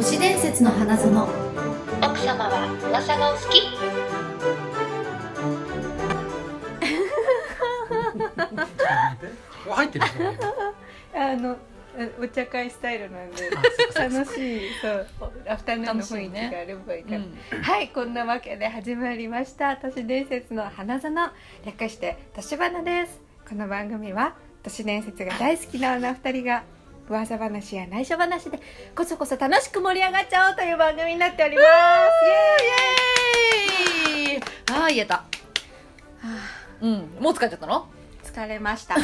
[0.00, 1.12] 都市伝説の花園。
[2.02, 3.60] 奥様は噂がお好き？
[9.68, 10.04] お 入ってる
[11.14, 11.54] あの
[12.18, 13.50] お茶会スタイルなんで
[13.94, 15.06] 楽しいそう。
[15.46, 19.76] アフタヌーンの雰囲気があればいいから、はいこんなわけで始まりました。
[19.76, 21.30] 都市伝説の花園。
[21.66, 23.20] 略して都市花です。
[23.46, 26.62] この番組は都市伝説が大好きな女二人が
[27.10, 28.60] 噂話や内緒話で
[28.94, 31.66] こそこそ楽しく盛り上がっちゃおうという番組になっております。
[34.14, 34.42] イエーイ。
[34.70, 35.24] あー言えた。
[36.80, 37.16] うん。
[37.18, 37.88] もう疲れちゃったの？
[38.22, 38.94] 疲れました。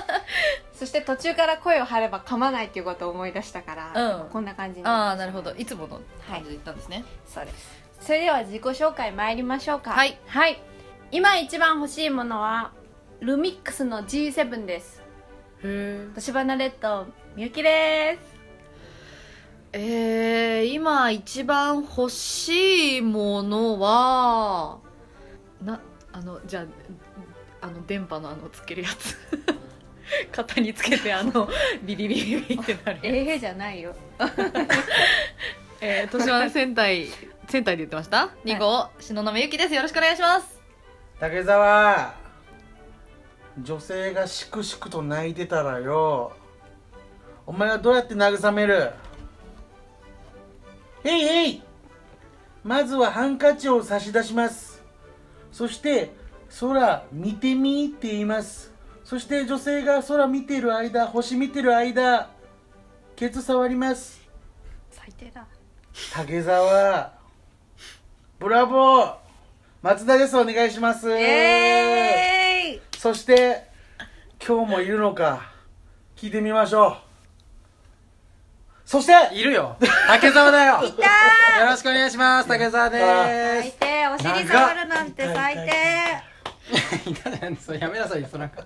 [0.74, 4.30] そして途中から声を張れば噛まないっていうことを思い出したから、うん。
[4.30, 4.86] こんな感じに。
[4.86, 5.54] ああなるほど。
[5.54, 7.84] いつもの感じで言ったんですね、そうです。
[8.00, 9.90] それでは自己紹介参りましょうか。
[9.90, 10.62] はい、はい、
[11.10, 12.72] 今一番欲しいものは
[13.20, 15.02] ルミックスの G7 です。
[15.62, 18.20] へ年花レッドみゆきです。
[19.72, 24.78] えー、今一番欲しいものは
[25.60, 25.80] な
[26.12, 26.64] あのじゃ
[27.60, 29.16] ああの電波のあのつけるやつ。
[30.30, 31.48] 肩につけてあの
[31.82, 33.96] ビリビリビリってなるええじゃないよ。
[35.80, 37.08] えー、年は仙台
[37.48, 39.74] 仙台で言ってました？2号篠宮ゆきです。
[39.74, 40.62] よろしくお願いします。
[41.18, 42.14] 竹澤
[43.60, 46.32] 女性がしくしくと泣いてたらよ
[47.46, 48.90] お前はどうやって慰める？
[51.04, 51.62] へいへい。
[52.62, 54.82] まずはハンカチを差し出します。
[55.52, 56.14] そして
[56.60, 58.72] 空見てみって言います。
[59.04, 62.30] そして女性が空見てる間星見てる間
[63.16, 64.26] ケツ触ります。
[64.90, 65.46] 最低だ。
[66.12, 67.12] 竹澤
[68.38, 69.14] ブラボー。
[69.82, 70.38] 松田です。
[70.38, 71.08] お願いします。
[72.98, 73.68] そして
[74.44, 75.52] 今日もいるのか。
[76.16, 77.03] 聞いてみましょう
[78.84, 79.76] そしているよ。
[80.08, 80.82] 竹澤だよ。
[80.84, 82.48] よろしくお願いします。
[82.48, 84.06] 竹澤で最低。
[84.08, 85.70] お尻触るなんて最低。
[85.70, 86.33] す
[87.10, 88.62] いたじゃんそうやめなさいよそうなんか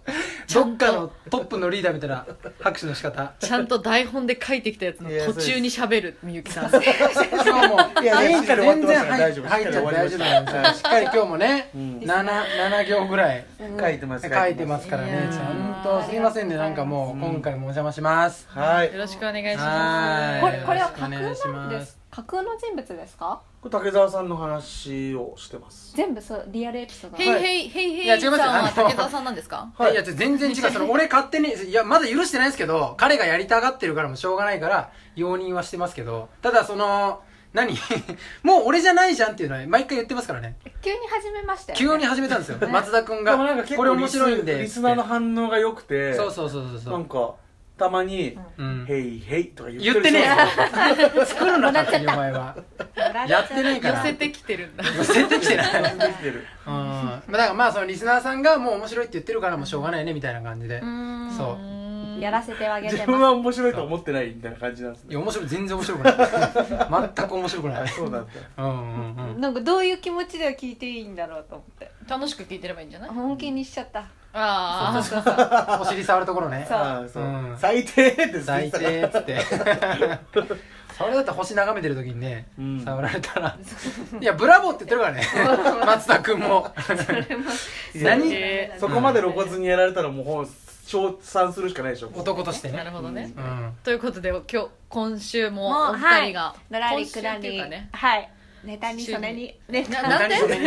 [0.53, 2.27] どっかのトップのリーダーみたいな
[2.61, 13.47] 拍手の仕方ちゃんと台本で書いてきたやつの途中に喋るみゆきさん今日もいやいやしっかり終わってますから全然大丈夫入っちゃって大丈夫なんですよしっかり今日もねん七七行ぐらい
[13.81, 23.43] 書いてます書いてますからねちゃんとすいませんねなんかもう今回もお邪魔しますはいよろしくお願いしますいこれこれはよろしくお架願いし空なんでますす架空の人物ですか？
[23.61, 25.95] これ竹澤さんの話をしてます。
[25.97, 27.17] 全部そうリアルエピソード。
[27.17, 28.45] ヘイヘイヘイヘイいや違いますよ。
[28.47, 29.71] さん竹澤さんなんですか？
[29.77, 29.93] はい。
[29.93, 30.57] いや全然違う。
[30.71, 37.21] その 俺勝手にいやまだ許してないですけど彼がやりたがってるからもうしょうがないから容認はしてますけどただその
[37.53, 37.75] 何？
[38.43, 40.57] もう俺じゃないじゃんっていうのは毎回言ってますからね。
[40.81, 42.59] 急に始めましたよ、ね、急に始めたんですよ。
[42.69, 43.37] 松田君でが
[43.77, 46.93] これ面白いんでリスリスナーの反応が良くてそうそうそうそうそう。
[46.95, 47.35] なんか
[47.79, 50.21] たまにうん「ヘイヘイ」とか言言ってね。
[50.21, 50.27] え
[51.21, 52.57] え作るな勝手にお前は。
[53.29, 53.99] やってねえから。
[53.99, 54.85] 寄せてきてるんだ。
[54.85, 55.99] 寄せてきてない。
[55.99, 56.45] できてる。
[56.67, 56.75] うん。
[56.75, 60.81] まあだからまあそのリスナーさんがもう面白いって言ってるからもうしょうがないねみたいな感じで。
[60.81, 61.31] うん。
[61.37, 61.79] そう。
[62.21, 65.47] やらせてあげて自分は面白いと思ってないみたいな感じなんですねいや面白い。
[65.47, 67.13] 全然面白くない。
[67.17, 67.89] 全く面白くない。
[67.89, 68.29] そうなんだ。
[68.59, 69.41] うんうんうん。
[69.41, 71.91] なんかどういう気持ちでは聞いていいんだろうと思って。
[72.09, 73.11] 楽しく聞いてればいいんじゃない？
[73.11, 75.43] 本気にしちゃったああそうそうそ
[75.79, 75.83] う。
[75.83, 76.67] お尻触るところね。
[76.69, 76.79] そう。
[76.79, 77.23] ああそう。
[77.23, 77.57] うん。
[77.59, 78.45] 最低です。
[78.45, 79.39] 最低っつって。
[80.97, 82.85] それだって星眺めてる時にね、うん。
[82.85, 83.57] 触られたら。
[84.21, 85.23] いやブラボーって言ってるからね。
[85.87, 86.73] 松田君も。
[87.95, 88.33] 何？
[88.35, 90.49] えそこまで露骨にやられたらもう
[90.87, 92.11] 称賛するしかないでしょ。
[92.15, 93.33] 男としてーなねるほどね。
[93.37, 93.73] うん。
[93.85, 97.89] ということで今日今週ももおう二人がのらり今週くらりっていうかね。
[97.93, 98.31] はい
[98.65, 100.35] ネタにそれにネタななんで？
[100.37, 100.59] 何それ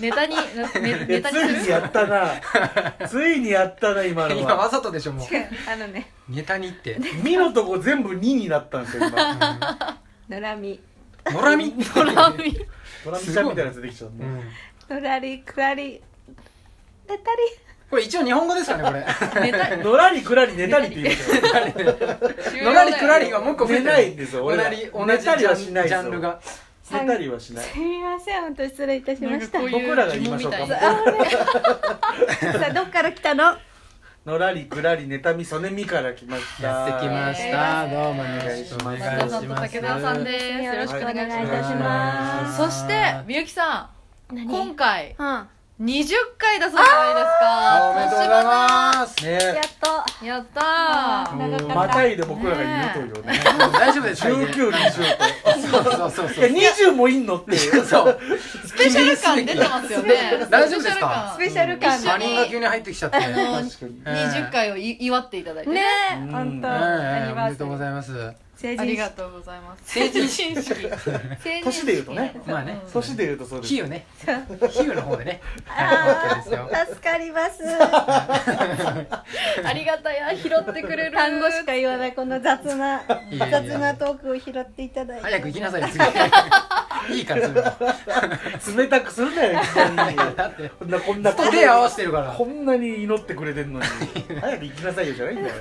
[0.00, 0.36] ネタに
[1.06, 2.32] ネタについにやったな。
[3.08, 5.26] ついにやったな今の今わはざとでしょもう。
[5.70, 6.10] あのね。
[6.28, 10.00] ネタにって「み」のとこ全部「に」になったんですよ今。
[10.28, 10.80] のらみ
[11.26, 12.58] 野良みドラミ
[13.04, 14.16] ドラミちゃんみたいなやつできちゃうね。
[14.20, 16.00] うんのらりくらり。
[17.08, 17.20] ネタり。
[17.90, 19.04] これ一応日本語ですからね
[19.34, 21.12] こネタのら りくらり寝たりって言
[22.62, 22.94] うのらり。
[22.94, 24.70] くらりはもう一個増え寝ないんですよ俺ら。
[24.70, 26.00] 同じ同じ寝たりはしジないですよ。
[26.00, 26.40] ャンルが
[26.92, 27.64] 寝たりはしない。
[27.64, 29.60] すみません本当失礼いたしました。
[29.60, 30.58] 僕らが言いましょうか。
[30.66, 30.76] さ
[32.70, 33.56] あどっから来たの？
[34.26, 36.68] のらりくらり妬みそねみから来ました。
[36.68, 37.88] やってきました。
[37.88, 38.84] どうもお願いします。
[38.84, 40.46] お願いします松田さんと竹澤さんです。
[40.62, 41.78] よろしくお願いいいたしま
[42.44, 43.90] ますそしてみゆきさ
[44.32, 44.36] ん。
[44.36, 45.48] 今回何
[45.80, 47.90] 「20回だそうじゃないですか。
[47.90, 49.24] おめでとうございます。
[49.24, 49.32] ね。
[49.32, 49.54] やっ
[50.20, 51.36] とやったー。
[51.38, 51.74] 長かった。
[51.74, 53.40] またいで僕らがいるというね。
[53.72, 54.90] 大丈夫ですか19、20
[55.72, 56.48] そうそうそうとそう。
[56.50, 57.86] いや20もいんのっていう。
[57.86, 58.20] そう。
[58.66, 60.14] スペシャル感出てますよね。
[60.50, 61.32] 大丈夫ですか？
[61.34, 61.98] スペシャル感。
[61.98, 63.16] 他人が急に入ってきちゃって。
[63.16, 64.02] あの確かに。
[64.04, 65.82] 20回をい 祝っていただいてね。
[66.12, 66.70] うん本当お
[67.44, 69.82] めでとうごーざいます成あり人がとうございます。
[69.86, 70.54] 成人式。
[70.54, 72.38] 成人年で言うとね。
[72.46, 72.82] まあね。
[72.92, 73.74] 年で言うとそうです。
[73.74, 74.06] 比喩ね。
[74.20, 75.40] 比喩の方でね。
[75.64, 76.68] はい OK ですよ。
[76.70, 77.62] あー助かります。
[79.64, 81.16] ありがたや拾ってくれる。
[81.16, 83.62] 単語しか言わないこの雑ないやいや。
[83.62, 85.22] 雑なトークを拾っていただいて。
[85.24, 85.98] 早く行きなさいよ次
[87.10, 92.32] いいからそれも冷たくするなよいきなりだってこんなこんな手合わせてるから。
[92.32, 93.86] こんなに祈ってくれてんのに。
[94.40, 95.54] 早く行きなさいよじゃないんだよ。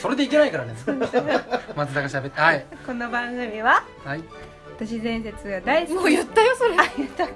[0.00, 0.74] それでいけないからね。
[1.76, 2.40] 松田が喋って。
[2.40, 2.64] はい。
[2.86, 4.22] この番組ははい。
[4.78, 5.94] 都市伝説が大好き。
[5.94, 6.74] もう言ったよそれ。
[6.74, 7.32] あ言ったか。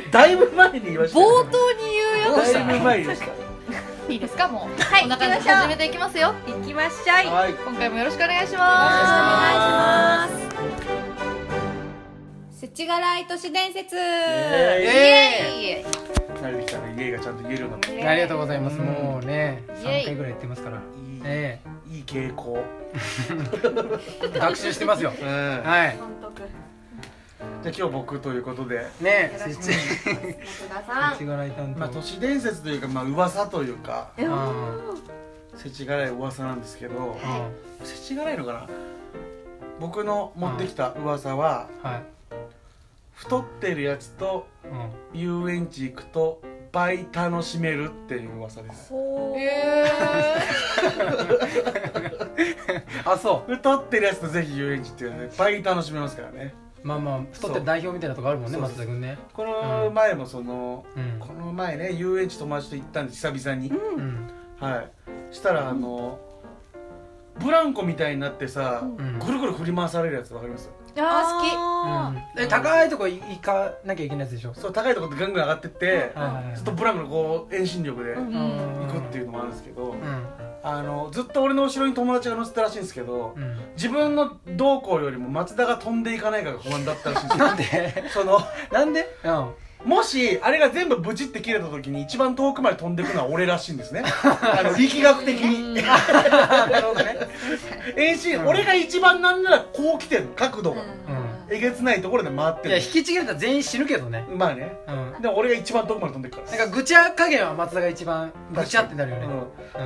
[0.10, 3.26] だいぶ前に言いました冒よ頭に言うやつだいぶ前でした。
[4.08, 4.48] いいですか？
[4.48, 4.82] もう。
[4.82, 5.56] はいこんな感じで行きましょう。
[5.62, 6.34] 始めていきますよ。
[6.48, 7.26] 行きましょい。
[7.32, 7.52] はい。
[7.54, 10.32] 今回もよろしくお願いしおます。
[10.32, 10.79] 願いします
[12.60, 13.96] せちがらい都市伝説。
[13.96, 14.04] イイエ
[15.80, 16.38] エーイ。
[16.42, 16.94] 慣れてきたね。
[16.94, 18.76] 家がちゃんと言えるようになってありがとうございます。
[18.78, 18.84] うん。
[18.84, 20.76] もうねイエイ3回ぐらいやってますから。
[20.76, 20.82] いい。
[21.24, 21.58] え
[21.90, 22.62] いい傾向。
[24.22, 25.08] え 学習してますよ。
[25.08, 25.16] うん。
[25.16, 25.96] じゃはい
[27.62, 28.86] あ今日僕ということで。
[29.00, 29.32] ね。
[29.38, 31.16] せち松田さん。
[31.16, 31.80] ちがらい担当。
[31.80, 34.10] まあ都市伝説というかまあ噂というか。
[34.18, 34.26] うん
[35.56, 36.94] 世知辛い噂なんですけど。
[36.94, 38.66] うん世知辛いのかな。
[39.78, 42.19] 僕の持ってきた噂ははい
[43.20, 44.46] 太ってるやつと
[45.12, 45.20] うん。
[45.20, 46.40] 遊園地行くと
[46.72, 48.92] 倍楽しめるっていう噂です。
[49.36, 49.84] え
[53.04, 53.54] あそう。
[53.56, 56.54] 太ってるやつとぜひ遊園地っていうのはね倍楽しめますからね。
[56.82, 59.18] まあまあ太ってる代表みたいなとこあるもんね松田君ね。
[59.34, 61.18] この前もその、うん。
[61.18, 64.28] この前ね遊園地友達と行ったんです久々に、うん。
[64.58, 64.90] はい。
[65.34, 66.18] したらあの、
[67.38, 69.18] ブランコみたいになってさ、ん。
[69.18, 70.70] ぐるぐる振り回されるやつわかります？
[70.94, 72.42] ー、あうん。
[72.42, 74.54] え高いとこ行かなきゃいけないやつでしょ？
[74.54, 76.12] そう高いところでガンガン上がってって、
[76.54, 78.14] ずっとブランコのこう遠心力で。
[78.14, 78.88] 行うん。
[78.90, 80.26] くっていうのもあるんですけど、うん。
[80.62, 83.56] あのずっと俺の後ろに友達が乗せてたらしいんですけど、うん。
[83.76, 87.44] 自分の動向よりも松田が飛んでいかないかが不安だったらしいんですよ。
[87.46, 88.04] なんで？
[88.12, 88.40] その
[88.72, 89.08] なんで？
[89.24, 89.50] うん。
[89.82, 94.02] もしあれが全部ブチって切れた時に一番遠くまで飛んでいくのは俺らしいんですね。
[94.22, 95.72] あの力学的に。
[95.82, 97.16] なるほどね
[98.04, 98.48] 遠心、うん。
[98.48, 101.54] 俺が一番なんならこう来てる角度が、うん。
[101.54, 104.24] えげつないところで回ってるいや引きちぎれたら全員死ぬけどね。
[104.30, 104.78] まあね。
[104.86, 105.22] うん。
[105.22, 106.58] でも俺が一番遠くまで飛んでるから。
[106.58, 109.26] なんかぐちゃ加減は松田が一番ぐちゃってなるよね。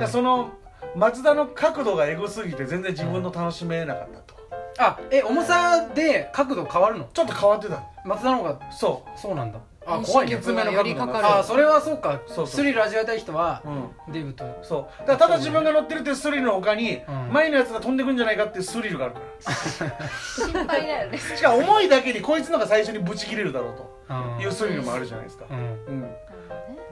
[0.01, 0.07] うん。
[0.07, 0.51] その
[0.95, 4.35] 松田の角度がエゴすぎて全然自分の楽しめなかったと、
[4.77, 7.09] あえ重さで角度変わるの？
[7.13, 7.83] ちょっと変わってた。
[8.05, 10.35] 松田の方がそそうなんだあ怖いね。
[10.37, 11.27] きつめの角度よりかかる。
[11.27, 12.21] あそれはそうか。
[12.27, 14.59] そうそうスリル味わいたい人はう、うん、デブと。
[14.61, 14.99] そう。
[14.99, 17.33] だからただ自分が乗ってるっていうスリルの他に、うん。
[17.33, 21.17] 前のやつが飛んでくんじゃないかっていうスリルがあるか心配だよね。
[21.17, 24.37] ら しかも重いだけにこいつのが最初にブチ切れるだろううん。
[24.37, 25.45] というスリルもあるじゃないですか。
[25.49, 26.07] うん。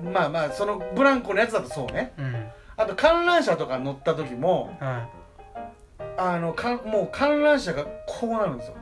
[0.06, 2.14] うん、まあまあそのブランコのやつだとそうね。
[2.18, 2.52] うん。
[2.76, 5.08] あと観覧車とか乗った時もは
[6.18, 8.76] あのかんもう観覧車がこうなるんですよ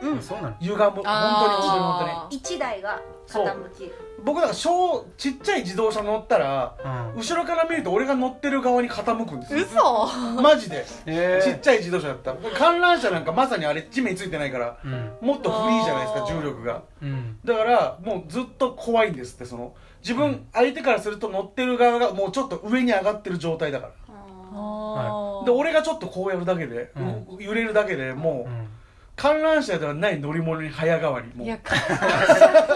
[0.00, 0.56] いそうなの。
[0.60, 0.82] 歪む。
[0.82, 2.10] 本当に本当に本当に。
[2.10, 3.92] あ一台が傾き。
[4.24, 6.74] 僕だから小ちっちゃい自動車乗ったら
[7.14, 7.20] うん。
[7.20, 9.60] 後ろから見ると俺が乗ってる側に傾くんですよ。
[9.60, 10.40] 嘘。
[10.42, 10.84] マジで。
[11.06, 12.34] えちっちゃい自動車だった。
[12.58, 15.12] 観覧車なんかまさにあれ地面についてないからうん。
[15.20, 16.38] もっとフリーじゃないですかあー。
[16.38, 16.82] 重力が。
[17.02, 17.38] うん。
[17.44, 23.92] だからもうずっと怖いんですってその自分相手からすると乗ってる側がもうちょっと上に上がってる状態だから。
[24.08, 25.44] あー。
[25.44, 28.68] で俺がちょっとこうやるだけで、うう揺れるだけでもう、うん
[29.16, 31.42] 観覧車ではない乗り物に早変わりも。
[31.42, 31.58] ういや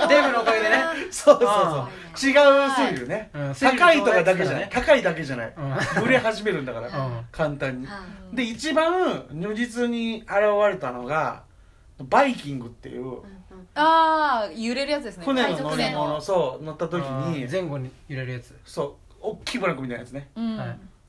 [0.09, 1.49] デブのおかげでねそうそう。
[1.49, 3.55] あそう違うスリルね、うん。
[3.55, 4.65] 高いとかだけじゃない。
[4.65, 5.55] スリル高いだけじゃない。
[5.57, 6.03] うん。
[6.03, 7.25] 揺れ始めるんだから、うん。
[7.31, 7.87] 簡単に。
[7.87, 7.91] うん
[8.35, 10.31] で一番如実に現
[10.71, 11.43] れたのが
[11.99, 13.19] バイキングっていう
[13.75, 15.25] あー揺れるやつですね。
[15.25, 17.47] 船の乗り物そう乗った時に。
[17.51, 18.57] 前後に揺れるやつ。
[18.65, 19.15] そう。
[19.21, 20.31] 大きいブランコみたいなやつね。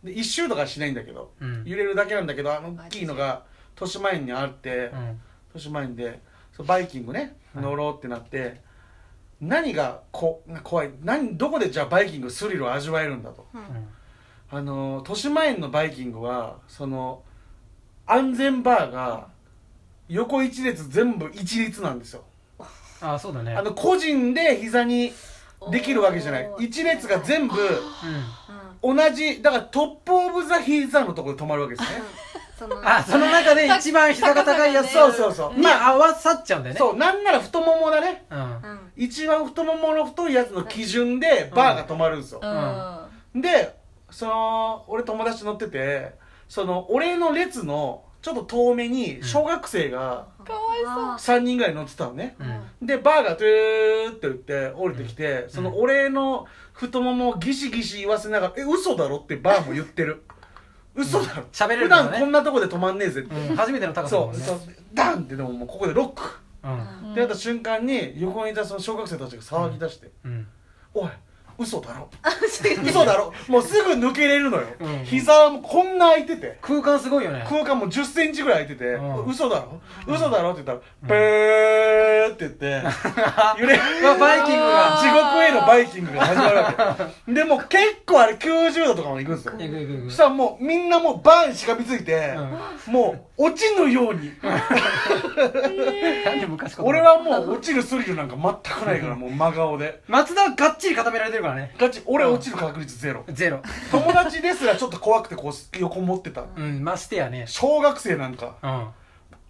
[0.04, 1.64] で一周とかしないんだけどうん。
[1.64, 3.44] 揺れるだけなんだけどあの大きいのが
[3.76, 5.22] 豊島園にあってうん。
[5.54, 6.20] 豊島園で
[6.56, 7.64] そうバイキングねはい。
[7.64, 8.62] 乗ろうってなって
[9.40, 13.48] 何がこ怖い何どこでじゃあバイキングスリルを味わえるんだと。
[13.54, 13.62] うん。
[14.54, 17.24] あの豊島園のバイキングはその
[18.06, 19.28] 安全バーが
[20.10, 22.24] 横一列全部一律なんですよ。
[23.02, 23.56] あそうだね。
[23.56, 25.12] あの個人で膝に
[25.72, 26.50] できるわけじゃない。
[26.60, 27.56] 一列が全部
[28.84, 28.96] うん。
[28.98, 32.02] 同じだからトップオブザ膝のところで止まるわけですね
[32.62, 34.92] そのあその中で一番膝が高いやつ。
[34.92, 35.60] そうそうそう。
[35.60, 36.78] に合わさっちゃうんだよね。
[36.78, 38.26] そうなんなら太ももだね。
[38.30, 38.40] うん。
[38.40, 43.42] うん一番太ももの太いやつの基準でバーが止まるんですよ、うん。
[43.42, 43.76] で
[44.12, 46.14] その俺友達乗ってて
[46.48, 51.38] その俺の列のちょっと遠目に小学生がかわいそう。
[51.38, 52.36] 3人ぐらい乗ってたのね、
[52.80, 52.86] うん。
[52.86, 60.24] でバーがトゥーって言って降りてきて、その俺の太ももをギシギシ言わせながら「え嘘だろ?」ってバーも言ってる
[60.96, 63.56] 嘘だろ、喋れる普段こんなとこで止まんねえぜって、うん。
[63.56, 64.40] 初めての高さだもんね。
[64.40, 64.58] そう。
[64.60, 64.76] そう。
[64.94, 66.24] ダンってでももうここでロック。
[66.64, 67.12] うん。
[67.12, 70.12] ってなった瞬間に横にいたその小学生たちが騒ぎ出して。
[70.26, 70.48] うん
[70.94, 71.10] 「おい
[71.62, 72.10] 嘘だろ。
[72.84, 73.34] 嘘だろ。
[73.48, 75.06] もうすぐ抜けれるのよ、うん。
[75.06, 76.58] 膝もこんな開いてて。
[76.62, 77.46] 空間すごいよね。
[77.48, 79.32] 空間も1 0ンチぐらい空いてて「うん。
[79.32, 79.80] 嘘だろ。
[80.08, 82.66] 嘘だろ?」って言ったら「ペー」って言って。
[83.60, 83.78] 揺れ
[84.20, 85.00] バイキングが。
[85.02, 87.34] 地獄へのバイキングが始まるわけ。
[87.34, 89.54] でも結構あれ90度とかまで行くんですよ。
[90.06, 92.34] そしたらもうみんなもうバーにしがみついて、
[92.88, 94.32] もう落ちぬように。
[96.26, 100.02] なんで昔こ俺はもう落ちるスリルなんか全くないからもう真顔で。
[100.08, 101.74] 松田はがっちり固められてるからね。
[101.78, 103.24] ガチ俺落ちる確率ゼロ。
[103.28, 103.62] ゼロ。
[103.92, 107.46] 友達ですらちょっと怖くてこう横持ってたうんましてやね。
[107.48, 108.56] 小学生なんか。
[108.62, 108.88] うん。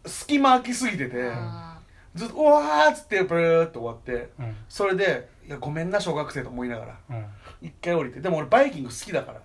[0.05, 1.31] 隙間空きすぎてて。
[2.15, 4.31] ずっと「うわ!」っつってブーって終わって。
[4.39, 4.55] うん。
[4.67, 6.95] それで「いやごめんな小学生」と思いながら。
[7.09, 7.25] うん。
[7.61, 8.19] 一回降りて。
[8.19, 9.41] でも俺バイキング好きだから。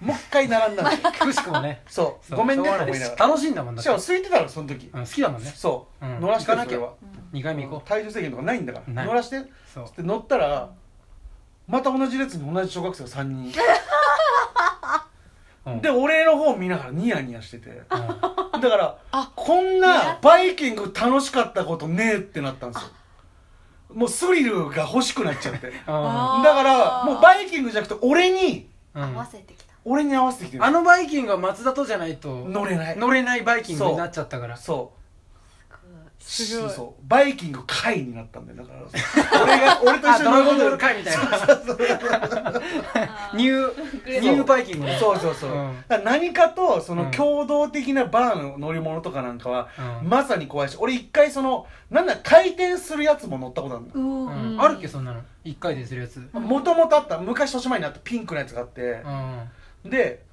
[0.00, 1.82] もう一回並んだんで くしくもね。
[1.88, 2.26] そう。
[2.26, 2.38] そう。
[2.38, 4.90] ごめんねしょうがないと思いながら楽しいんだもんだしかも空いてたのその時。
[4.92, 5.52] うん好きだもんね。
[5.56, 6.20] そう、うん。
[6.20, 6.76] 乗らして行かなきゃ。
[6.76, 6.92] それは。
[7.32, 8.92] 2回目行こ体重制限とかないんだから。
[8.94, 9.06] ない。
[9.06, 9.42] 乗らして。
[9.72, 9.86] そう。
[9.96, 10.70] で乗ったら
[11.68, 13.52] また同じ列に同じ小学生が3人。
[15.66, 15.80] うん。
[15.80, 17.70] で俺の方見ながらニヤニヤしてて。
[17.70, 17.74] う
[18.58, 18.60] ん。
[18.60, 18.96] だから
[19.34, 22.88] こんなバイキング楽しかったことねえってなったんですよ。
[23.94, 25.70] もうスリルが欲しくなっちゃって。
[25.70, 29.14] だあからもうバイキングじゃなくて俺にーうん。
[29.16, 29.72] 合わせてきた。
[29.84, 30.64] 俺に合わせてきてる。
[30.64, 32.96] あのバイキングは松田とじゃないと乗れない。
[32.96, 34.56] 乗れないバイキングになっちゃったから。
[34.56, 35.05] そう
[36.26, 36.70] すごい。
[36.70, 38.80] そうバイキング会になったんだよだから。
[39.44, 41.22] 俺が俺とあ一緒にドラゴンボール会みたいな。
[43.34, 45.84] ニューニューバイキングねそうそうそう、うん。
[46.04, 47.10] 何かとそのうん。
[47.12, 49.68] 共同的なバーの乗り物とかなんかは、
[50.02, 50.08] うん。
[50.08, 53.94] まさに怖いし俺一回そのなんだ回転するやつも乗ったことあるの。
[53.94, 54.52] うん。
[54.54, 54.60] うん。
[54.60, 55.20] あるっけそんなの。
[55.44, 56.28] 1回でするやつ。
[56.32, 57.18] もともとあった。
[57.18, 59.00] 昔年前にあったピンクのやつがあって。
[59.84, 59.90] う、ん。
[59.90, 60.24] で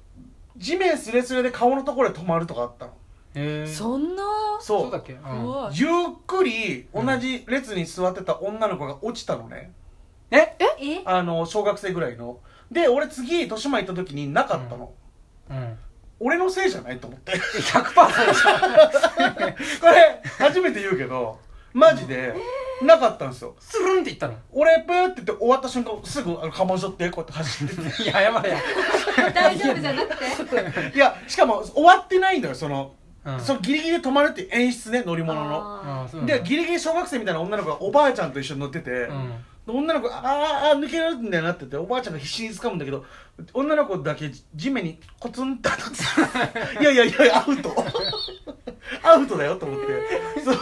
[0.56, 2.92] 地面スレスレで顔のところで止まるとかあったの
[3.34, 4.22] へえそんな？
[4.60, 4.90] そう。
[4.90, 5.14] だっけ？
[5.14, 5.20] うん。
[5.20, 5.90] 怖いゆっ
[6.26, 9.72] くり同じ列に座ってた女の子が落ちたのね、
[10.30, 10.56] え？
[10.80, 11.02] え？
[11.04, 12.38] あの小学生ぐらいの。
[12.70, 14.92] で俺次豊島行った時になかったの、
[15.50, 15.78] うん。
[16.20, 17.32] 俺のせいじゃないと思って。
[17.32, 21.38] 100%そうでしょこれ初めて言うけど
[21.72, 22.34] マジで
[22.82, 23.54] なかったんですよ。
[23.60, 24.34] スルンって言ったの？
[24.52, 27.74] 俺プーって言って終わった瞬間すぐあのかましょってこうやって走って。
[27.74, 28.60] っ いや謝れや
[29.34, 30.96] 大丈夫じゃなくてて？
[30.96, 33.40] いやしかも終わってないんだよその、うん。
[33.40, 35.80] そのギリギリで止まるっていう演出ね乗り物の。
[35.82, 36.10] あー。
[36.10, 36.38] そうなんだ。
[36.38, 39.32] でギリギリ小学生みたいな女の子がおばあちゃんと一緒に乗ってて、うん。
[39.66, 40.20] 女の子あー
[40.72, 43.02] あー抜けるみたいになってておばあちゃんが必死に掴むんだけど
[43.54, 47.74] 女の子だけ地面にコツンって当たって いやいやいやアウト。
[49.02, 49.86] アウトだよと思って。
[50.44, 50.54] そう。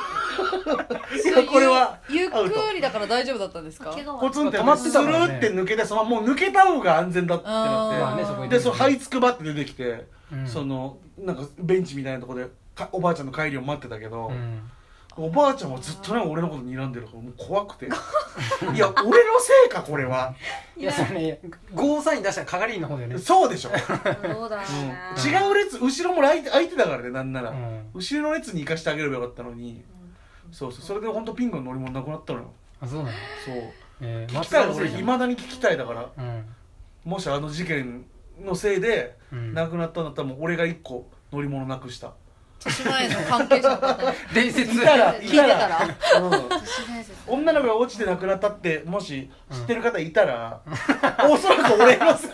[1.25, 3.91] いやこれはゆっアウトくりだから大丈夫だったんですか？
[3.91, 10.47] 怪我はコツンって止まってスルたからねーって抜けてそのもう抜けた方が安全だってあなーまあねそこにってでその這いつくばって出てきて、うん。
[10.47, 14.71] そのなんかベンチみたいなとこでかおばあちゃんの帰りを待ってたけど、うん。
[15.15, 17.07] おばあちゃんはずっとね俺のこと睨んでる。
[17.07, 17.87] からもう怖くて。
[18.75, 20.35] いや俺のせいかこれは。
[20.77, 21.41] いやそれね
[21.75, 23.19] ゴーサイン出したら係員の方だよね。
[23.19, 25.49] そうでしょ、どうだろうん。
[25.49, 27.91] 違う列後ろも空いて空いてたからねなんなら、うん。
[27.95, 29.85] 後ろの列に行かしてあげればよかったのに、
[30.51, 30.83] そうそう。
[30.83, 32.53] それで本当ピンクの乗り物なくなったのよ。
[32.81, 33.09] あそうなの。
[33.45, 33.55] そう。
[34.01, 36.09] えー聞きたい俺いまだに聞きたいだから。
[36.17, 36.45] うん。
[37.05, 38.05] もしあの事件
[38.41, 39.55] のせいでうん。
[39.55, 42.13] 亡くなったんだったらもう俺が一個乗り物なくした。
[42.65, 44.75] 豊島園の関係者の方に伝説。
[44.77, 45.89] いたら聞いてたら。
[46.21, 46.31] うん。
[46.31, 47.13] 都市伝説。
[47.27, 50.61] 女の子が落ちて亡くなったってもし知ってる方いたら、
[51.29, 52.29] おそらく俺のせ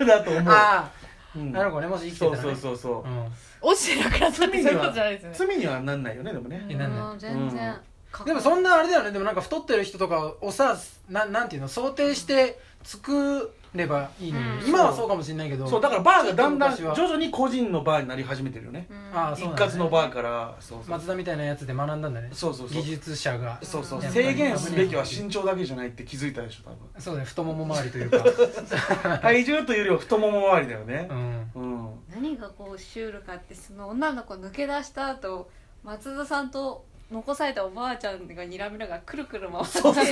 [0.00, 0.90] いだと思う、あ
[1.36, 1.48] うん。
[1.50, 2.54] あなるほどねもし生きてそうたらね。
[2.56, 3.14] そうそうそう、う。
[3.14, 3.32] ん。
[3.60, 5.36] 落ちてなくなったってそういうことじゃないですよね。
[5.38, 7.80] 罪にはなんないよねでもね、んだようん全然
[8.24, 9.10] でもそんなあれだよね。
[9.10, 10.76] でもなんか太ってる人とかをさ
[11.08, 14.68] ななんていうの想定して作ればいいのに、うん。
[14.68, 15.66] 今はそうかもしれないけど。
[15.66, 17.08] そうだからバーがだんだんちょっと昔は。
[17.08, 19.72] 徐々に個人のバーになり始めてるよね、一ああそうなんだね。
[19.72, 20.54] 括のバーから。
[20.60, 22.28] そうそう松田みたいなやつで学んだんだね。
[22.32, 22.82] そうそうそう。
[22.82, 23.58] 技術者が。
[23.62, 24.24] そうそうやっぱり。
[24.26, 28.18] 制限すべきは身長だけじゃないって気づいたでしょ多そうだね太もも周りというか。
[28.18, 31.08] 分 体重というよりは太もも周りだよね。
[31.10, 31.50] うん。
[31.54, 31.90] うん。
[32.10, 35.50] 何がこうシュールかってその女の子抜け出した後
[35.82, 40.04] 松田さんと残されたおばあちゃんが睨みながらくるくる回ってそうそう。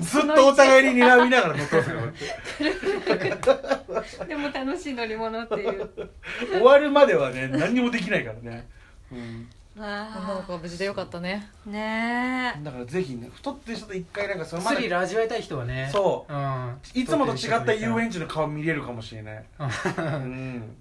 [0.00, 1.96] ずっとお互いに睨みながら乗ってますよ
[4.26, 5.90] でも楽しい乗り物っていう。
[6.50, 8.66] 終わるまではね何にもできないからね、
[9.12, 11.48] うん、女の子は無事でよかったね。
[11.64, 12.64] ねえ。
[12.64, 15.88] だからぜひね太ってる人と一回なんかそのまスだリル味わいたい人はね。
[15.92, 16.32] そう。
[16.32, 16.76] うん。
[16.94, 19.44] いつもと違った遊園園地の顔見れるかもしれない。
[19.58, 19.64] う
[20.18, 20.76] ん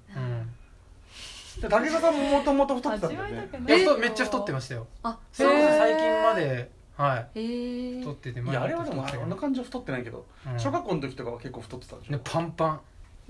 [1.62, 3.50] 武田さんももともと太ってたんだよね。
[3.68, 4.88] いや太めっちゃ太ってましたよ。
[5.04, 8.00] あそれこそ最近まではい。
[8.00, 10.60] 太ってていやあれはでもあんな感じは太ってないけどうん。
[10.60, 12.12] 小学校の時とかは結構太ってたでしょ？
[12.14, 12.80] ねパンパン。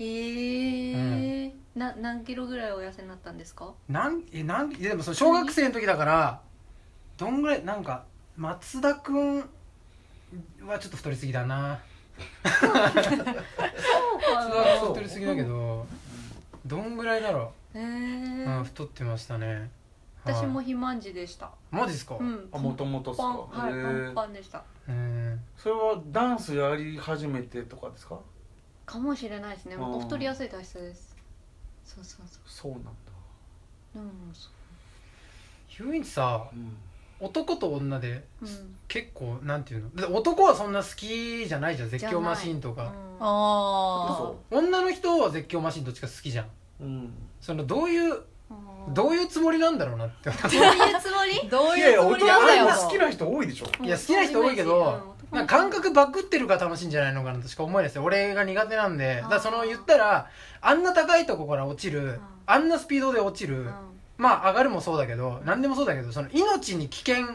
[0.00, 3.72] へえな何キロぐらいお痩せになったんですか？
[3.88, 6.40] なんえなんでもその小学生の時だから
[7.16, 8.04] どんぐらいなんか
[8.36, 9.38] 松田君
[10.66, 11.80] はちょっと太りすぎだな。
[12.60, 15.86] そう松田君はそう太りすぎだけど
[16.66, 19.70] どんぐらいだろへう、えうん、太ってましたね。
[20.24, 21.50] 私もはい肥満児でした。
[21.70, 22.16] マジっすか？
[22.18, 22.48] うん。
[22.52, 24.62] あもともとっすパかンはいパンパンでした。
[24.88, 28.18] うんそれはダンスやり始めてとかですか？
[28.84, 29.76] かもしれないですね。
[29.76, 31.16] も太りやすい体質です。
[31.84, 32.90] そうそうそそうなんだ。
[33.96, 34.50] ううんそ
[35.82, 36.76] 遊園地さうん。
[37.20, 38.76] 男と女でううん。
[38.86, 39.90] 結構なんていうの？
[39.94, 41.88] だって男はそんな好きじゃないじゃん。
[41.90, 42.84] 絶叫マシーンとか。
[42.84, 42.88] うん。
[43.20, 46.46] あそ女の人は絶叫マシーンどっちか好きじゃん
[46.80, 47.12] ううん。
[47.40, 48.14] そのどういうう
[48.90, 50.30] んどういうつもりなんだろうなって。
[50.30, 51.40] 思ってどういうつもり？
[51.46, 53.66] あ どういやいうつもりなんだ好きな人多いでしょ。
[53.84, 58.04] いや好きな人多いけどなんか感覚バグってるから楽しいんじゃないのかなとしか思えないですよ。
[58.04, 59.16] 俺が苦手なんで。
[59.22, 60.26] だからその言ったら
[60.62, 63.66] あんな高いとこから落ちるあんなスピードで落ちる。
[64.16, 67.26] まあ上がるもそうだけど何でもそうだけどその命に危険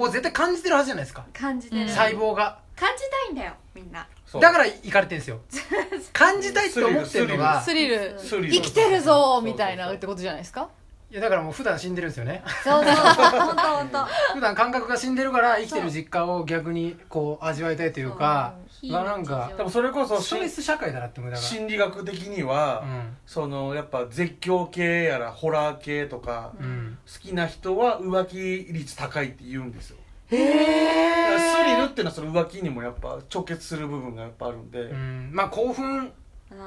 [0.00, 1.26] を絶対感じてるはずじゃないですか。
[1.34, 1.82] 感じてる。
[1.82, 1.88] うん。
[1.88, 4.06] 細胞が感じたいんだよみんな。
[4.26, 4.42] そう。
[4.42, 5.40] だから行かれてんですよ。
[6.12, 8.52] 感じたいって思ってるのがスリルスリル。
[8.52, 10.68] 生きてるぞみたいなってことじゃないですか？
[11.10, 12.42] いやだからもう普段死んでるんですよね。
[12.64, 14.04] そうそう本当本当
[14.34, 21.48] 普段感覚が死んでるから生きてる実感を逆にこう味わいたいというかまあなんかでもそれこそストレス社会だなって思いながら。
[21.48, 23.16] 心理学的には、うん。
[23.26, 26.98] そのやっぱ絶叫系やらホラー系とか、うん。
[27.06, 29.98] 好きな人は浮気率高いって言うんですよ
[30.34, 35.30] へえスリルっていうのはその浮気にもやっぱ直結する部分がやっぱあるんで、うん。
[35.32, 36.12] まあ興奮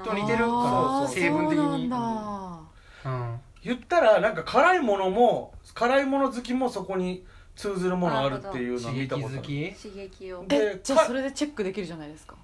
[0.03, 2.59] と似てるから成分的そうになん
[3.03, 3.11] だ。
[3.11, 3.39] うん。
[3.63, 9.37] 言ったらなんか辛いものも辛いもの好きもそこに通ずるものあるっていうのを刺激見たことある。
[9.37, 9.73] 好き？
[9.73, 10.45] 刺激を。
[10.47, 12.35] でえじゃあそれでチェックできるじゃないですか。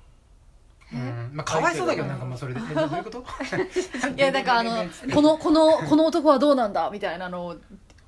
[0.91, 1.31] うん。
[1.33, 2.59] まあかわいそうだけどなんかまあそれで。
[2.71, 3.25] えどういうこと？
[4.15, 6.89] いやだからあの このこのこの男はどうなんだ？
[6.91, 7.55] みたいなのを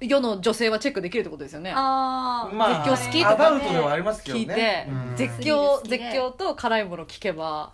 [0.01, 1.71] 世の女性はチェックできるってことですよね。
[1.75, 5.15] ああまあ絶叫好きとかアバウトではありますけど聞いてね、うん。
[5.15, 7.71] 絶叫好きで絶叫と辛いもの聞けば。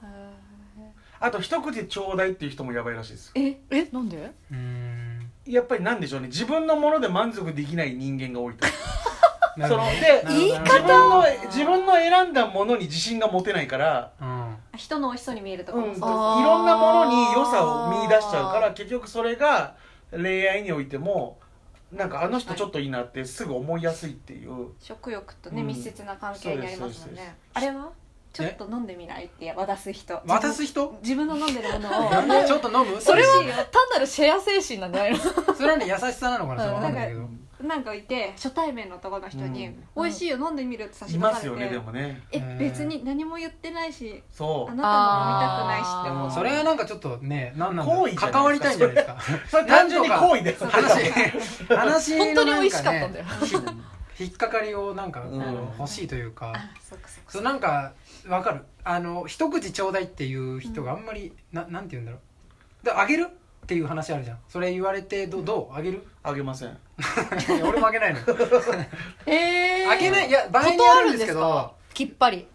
[1.19, 4.31] あと一口ちょうだいっていう人もやばいらしいですええなんで？
[4.51, 5.31] うん。
[5.45, 6.27] やっぱりなんでしょうね。
[6.27, 8.65] 自分のもので満足できない人間が多いと。
[9.57, 10.65] なるほどそのでなるほど。
[10.65, 16.43] 自分の自分の選んだものに自信が持てないからうん人の美味しそうに見えるとうん、いかあー。
[16.43, 19.73] ろんなものに良さを見出しちゃうから結局それが
[20.11, 21.37] 恋愛においても
[21.91, 24.69] なんかあの人ちょっといいなってすぐ思いやすいっていう。
[24.79, 25.67] 食欲とねうん。
[25.67, 27.89] 密接な関係にありますもんそうですそうねあれは？
[28.33, 29.25] ちょっと飲んでみない？
[29.25, 30.21] って渡す人。
[30.25, 30.97] 渡す人？
[31.03, 32.09] 自分の飲んでるものを。
[32.47, 33.01] ちょっと飲む？
[33.01, 35.17] それは単なるシェア精神なんじゃないの？
[35.53, 37.27] それはね優しさなのかなそれわかんないけど
[37.61, 41.35] なんかいて初対面の男の人にうん「美味しいよ飲んでみる」って差しい出されて。
[41.35, 42.21] ますよねでもね。
[42.31, 42.57] えうん。
[42.57, 44.71] 別に何も言ってないしそう。
[44.71, 46.31] あなたも飲みたくないしって思う。
[46.31, 49.17] それはなんかちょっとねなんなんだ関わりたいんじゃないですか。
[49.49, 50.65] それ単純に行為です。
[50.65, 51.11] 話。
[51.75, 53.25] 話の本当に美味しかったんだよ。
[54.19, 55.43] 引っかかりをなんかこううん
[55.79, 56.53] 欲しいというか。
[56.55, 56.69] あ
[57.27, 57.93] そうなんか
[58.27, 58.61] わかる。
[58.83, 62.17] あの一口ちょうだいっていう人があんまりななんて言うんだろ
[62.83, 62.85] う。
[62.85, 63.29] であげる？
[63.63, 64.37] っていう話あるじゃん。
[64.49, 65.75] それ言われてどどう？
[65.77, 66.03] あげる？
[66.23, 66.77] あげません。
[67.63, 68.19] 俺もあげないの。
[69.25, 70.29] えあげない？
[70.29, 71.25] いや場合にあ断るんでけど。
[71.25, 71.71] ですすか？
[71.93, 72.47] きっぱり。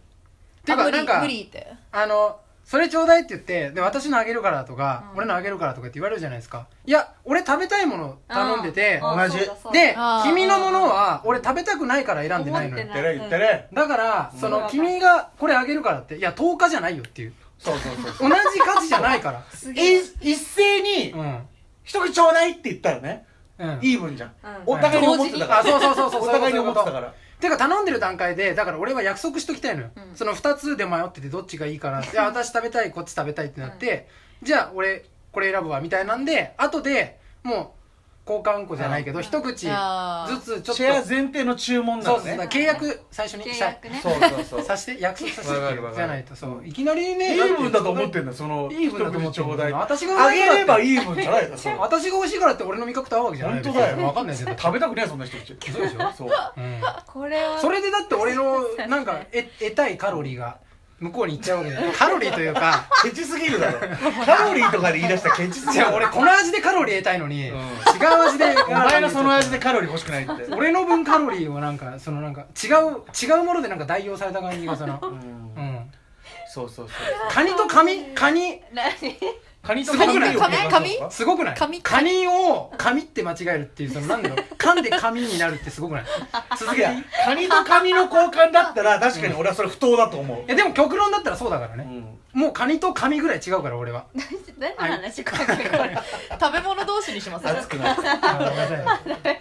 [0.65, 1.73] ていうかなんか無理って。
[1.93, 5.19] あのそれちょうだいって言ってで私のあげるからとか、うん。
[5.19, 6.67] 俺のあげるからとかって言われるじゃないですか。
[6.85, 9.29] いや俺食べたいもの頼んでてあー。
[9.29, 9.39] 同じ。
[9.39, 9.81] そうだそうだ。
[9.81, 10.23] であー。
[10.25, 12.85] 君のものは俺食べたくないから選んでないのよ。
[12.85, 19.45] 思って言ってね言ってねだからそのうん君がこれあげるからっていや10日じゃないよっていうそうそうそう同じ価値じゃないから。
[19.51, 19.99] すげえ。
[19.99, 21.41] い一斉にうん
[21.85, 23.27] 一口ちょうだいって言ったらね？
[23.59, 23.79] うん。
[23.83, 24.33] イーブンじゃん。
[24.45, 24.63] うん。
[24.67, 25.61] お互いに思ってたから。
[25.61, 27.15] あそうそうそうそうお互いに思ってたから。
[27.41, 30.17] てか頼んでる段階でだから俺は約束しときたいのよ、うん。
[30.17, 34.09] その2つで迷っててどっちがいいかなっていや私食べたいこっち食べたいってなって、
[34.43, 37.76] じゃあ俺これ選ぶわみたいなんで後でもう
[38.29, 40.73] 交換庫じゃないけど、一口ずつちょっと。
[40.75, 44.01] シェア前提の注文なそうそうだのね契約最初に契約ね。
[44.03, 44.63] そうそうそう。
[44.63, 46.35] さして約束させてじゃないと。
[46.35, 46.67] そう。
[46.67, 53.63] いきなりイねーブンだと思ってんだだそのイーブンだと思って一口ちょうだい私があげればいいい分じゃないのそれ私が美味しいからって俺の味覚と合うわけじゃない。
[53.63, 53.97] 本当だよ。
[53.97, 56.13] 分かんないけど食べたくねえそんな人口そうでしょ。
[56.13, 56.29] そう。
[56.29, 60.59] う んこれはそれでだって俺のなんかえ得たいカロリーが
[60.99, 63.79] 向こうに行っちゃうわけでカロリーというかケチすぎるだろ。
[64.25, 65.73] カロリーとかで言い出したらケチすぎる。
[65.75, 67.57] じゃあ俺この味でカロリー得たいのに、うん。
[67.57, 67.63] 違う
[68.29, 70.47] 味でお前のその味でカロリー欲しくないって。
[70.57, 74.99] 俺の分カロリーをなんかそのなんか違う違うものでなんか代用された感じがその。
[75.03, 75.11] うん。
[75.11, 75.15] う
[75.67, 75.91] ん。
[76.49, 76.97] そうそうそう。
[77.31, 78.63] カニとカミカニ。
[78.73, 78.91] 何？
[79.67, 81.55] カニとすごくないカニをカニ計算すごくない？
[81.57, 84.39] 紙カニを紙って間違えるっていうそのなんだろう？
[84.57, 86.05] 噛んで紙になるってすごくない？
[86.59, 86.85] 続け
[87.25, 90.39] カニとカニの交換だったら確かに俺はそれ不当だと思う。
[90.39, 94.05] いやでも極論だったらそうだからね、うんもうカニと紙ぐらい違うから俺は。
[94.59, 95.53] 何の話これこ
[95.85, 95.99] れ。
[96.39, 97.49] 食べ物同士にします？
[97.49, 98.03] 熱くなる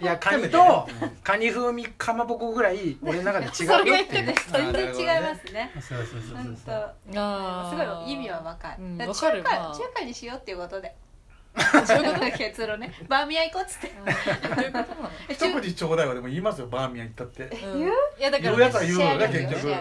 [0.02, 0.88] いやカニと
[1.22, 4.34] カニ風味かまぼこぐらい俺の中で違うよっていう。
[4.52, 5.70] 全然違いますね。
[5.74, 6.70] そうそうそうそう本当。
[6.72, 9.42] そうあすごい意味はわかる、うんだらわかる。
[9.42, 9.74] 中華、まあ。
[9.74, 10.94] 中華にしようっていうことで。
[11.86, 12.92] そういうことが結論ね。
[13.08, 13.92] バーミヤン行こうっつって。
[15.32, 17.44] 一口ちょうだいはでも言いますよバーミヤン行ったって。
[17.44, 17.78] うん。
[17.80, 17.92] 言う？
[18.18, 19.74] いやだから言うやつは言うのね結局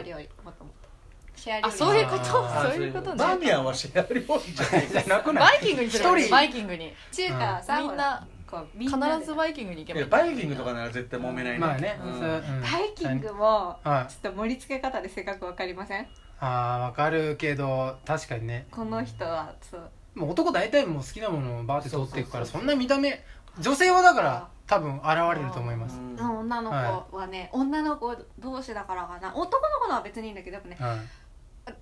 [1.46, 2.24] シェア料理あそういうこと？
[2.40, 2.72] あー。
[2.74, 3.16] そういうことね。
[3.18, 5.44] バーミヤンはシェア料理じゃないじゃなくない？
[5.46, 6.32] バイキングにすればいい一人？
[6.32, 6.94] バイキングに。
[7.12, 9.14] 中華はさみんなこうみんなで。
[9.16, 12.14] 必ずバイキングに行けばいいバイキングとかなら絶対揉めないまあね、うん。
[12.14, 12.22] そう。
[12.24, 14.12] うんバイキングもはい。
[14.12, 16.08] ちょっと盛り付け方で性格わかりません？
[16.40, 18.66] ああわかるけど確かにね。
[18.72, 19.92] この人はそう。
[20.16, 23.22] もう男大体もう好きなものをバーって取っていくからそんな見た目
[23.60, 25.06] 女性はだから多分現
[25.36, 25.98] れると思います。
[25.98, 26.16] うん。
[26.16, 26.72] の女の
[27.12, 29.36] 子はね、女の子同士だからかな。
[29.36, 31.00] 男の子のは別にいいんだけどやっぱねはい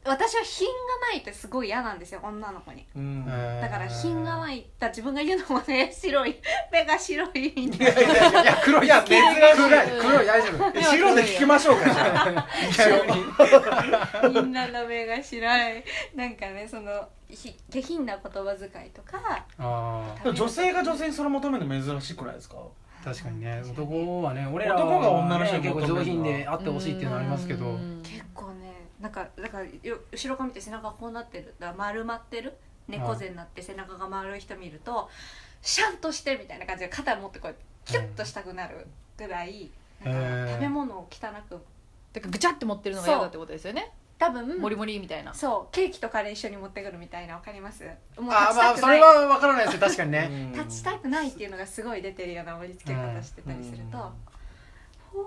[0.06, 0.74] 私は品が
[1.12, 2.86] ないってすごい嫌なんですよ女の子に。
[2.96, 3.26] うん。
[3.28, 6.36] えーだから品がないだ自分が言うのもね白い
[6.72, 8.86] 目が白いみたいいやいやいやいや黒い。
[8.86, 9.32] いや珍しい。
[9.56, 10.02] 黒い。
[10.02, 10.78] 黒い大丈夫。
[10.78, 12.48] え白で聞きましょうかじゃあ。
[12.70, 13.06] 一応
[14.26, 15.84] なみんなの目が白い。
[16.16, 22.58] なんかねそのひ下品な言葉遣いとかあ女性が女性にそれ求めるの珍しくないですか？
[22.58, 23.62] あ確かにね。
[23.66, 26.04] 男はね俺らは、ね、男が女の人に結構求めるのは。
[26.04, 27.66] 上品であってほしいっていうのはありますけど。
[27.66, 28.02] うん。
[28.04, 28.63] 結構ね
[29.04, 31.54] なんかだからよ後ろから見て背中がこうなってる。
[31.60, 32.54] だ丸まってる。
[32.88, 35.10] 猫背になって背中が丸い人見ると
[35.62, 38.88] シャンとしてみたいな感じで肩持ってこうキュッとしたくなる
[39.18, 39.70] ぐらい、
[40.04, 41.62] なん食べ物を汚く
[42.14, 43.92] だからぐちゃって持ってるのが嫌だってことですよね。
[44.18, 45.34] 多分モリモリみたいな。
[45.34, 45.76] そう。
[45.76, 47.84] ケーキとカレー一緒に持ってくるみたいなわかります
[48.18, 48.98] もうああまあそ立ちたくない。
[49.00, 49.80] れは分からないですよ。
[49.82, 50.30] 確かにね。
[50.32, 54.12] う ん立ちたくないっていうのがすごい出てるような盛り付け方してたりすると、
[55.14, 55.20] ほ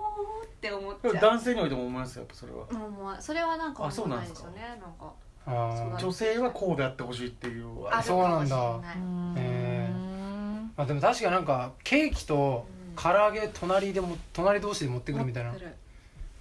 [0.43, 1.21] ーって思っでもちゃう。
[1.31, 2.57] 男性においても思いますよやっぱそれは。
[2.71, 4.39] もうもうそれはなんかあそうなんですか？
[4.41, 5.13] 思わないですよねなんか。
[5.95, 8.79] あ女性はこうであってほしいっていうあるそうなんだ。
[9.37, 9.89] へ
[10.75, 12.65] まあでも確かなんかケーキと
[13.01, 15.51] 唐揚げ隣でも隣同士で持ってくるみたいな。
[15.51, 15.75] 持ってる。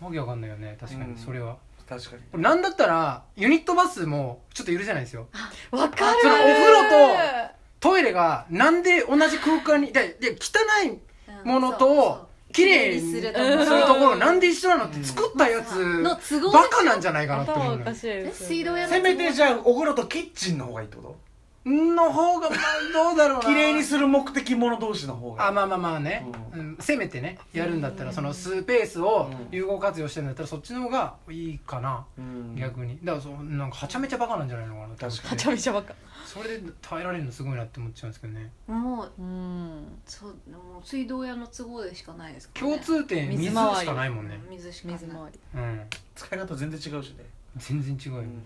[0.01, 1.13] わけわかんないよね確かうん。
[1.15, 1.57] にそれは、
[1.89, 2.23] 確かに。
[2.31, 5.27] これなんだったらユニットバスもちょっと許せないんですよ。
[5.71, 6.21] わかる。
[6.21, 17.79] そのお風呂トイレがなんで同じ空間にでで汚いうんものと綺麗にするとところなんで一緒なのって作ったやつの都合バカなんじゃないかなって思うのよ。
[17.79, 18.55] 頭おかしいですよね。
[18.57, 21.26] 水道屋のせめてじゃあお風呂とキッチンの方がいいってこと？
[21.67, 22.59] の方がまあ
[22.93, 23.45] どうだろうな。
[23.45, 25.49] 綺麗にする目的者同士の方が。
[25.49, 32.55] あまあまあまあね、ううんせめてねやるんだったらそのスペースを有効活用してるんだったらそっちの方がいいかな、うん。
[32.57, 32.99] 逆に。
[33.03, 38.51] だからそうなんかはちゃめちゃバカなんじゃないのかな確かはちゃめちゃばっかそれで耐えられるのすごいなって思っちゃうんですけどね。
[38.69, 40.35] もううんそうも
[40.83, 42.73] う水道屋の都合でしかないですからね。
[42.75, 44.41] 共通点水し水回りかないもんね。
[44.51, 44.99] 水しかない。
[45.01, 45.83] 水回りうん。
[46.15, 47.25] 使い方全然違うしね。
[47.57, 48.43] 全然違うよ、うん。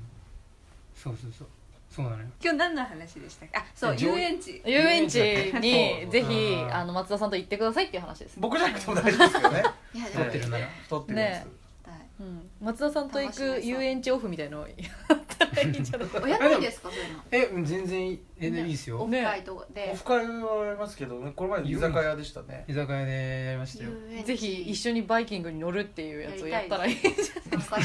[0.95, 1.49] そうそうそう
[1.91, 2.25] そうなのよ。
[2.41, 3.59] 今日何の話でしたっけ？
[3.59, 4.63] あそう遊園地。
[4.65, 5.17] 遊園地
[5.61, 6.75] にぜひうん。
[6.75, 9.63] あの松田さんと行ってくださいっていう話です僕じゃなくても大丈夫ですけどね。
[10.15, 10.69] 撮ってるなら。
[10.89, 11.47] 撮ってるやつね。
[11.85, 12.51] はいうん。
[12.61, 14.75] 松田さんと行く遊園地オフみたいのをや
[15.15, 17.23] ったらいいんじゃないおやないですか そういうの？
[17.33, 19.01] えうん全然いいえいいですよ。
[19.01, 22.65] オフ会とかオでフ会はありますけどねこの前居酒屋でしたね。
[22.69, 23.91] 居酒屋でやりましたよ。
[24.25, 26.97] ぜひ一緒にバイキングに乗るっていうやつをやったらいい
[27.51, 27.77] わか？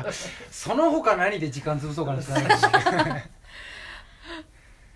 [0.00, 0.12] った
[0.50, 2.62] その他何で時間潰そうかなってなるし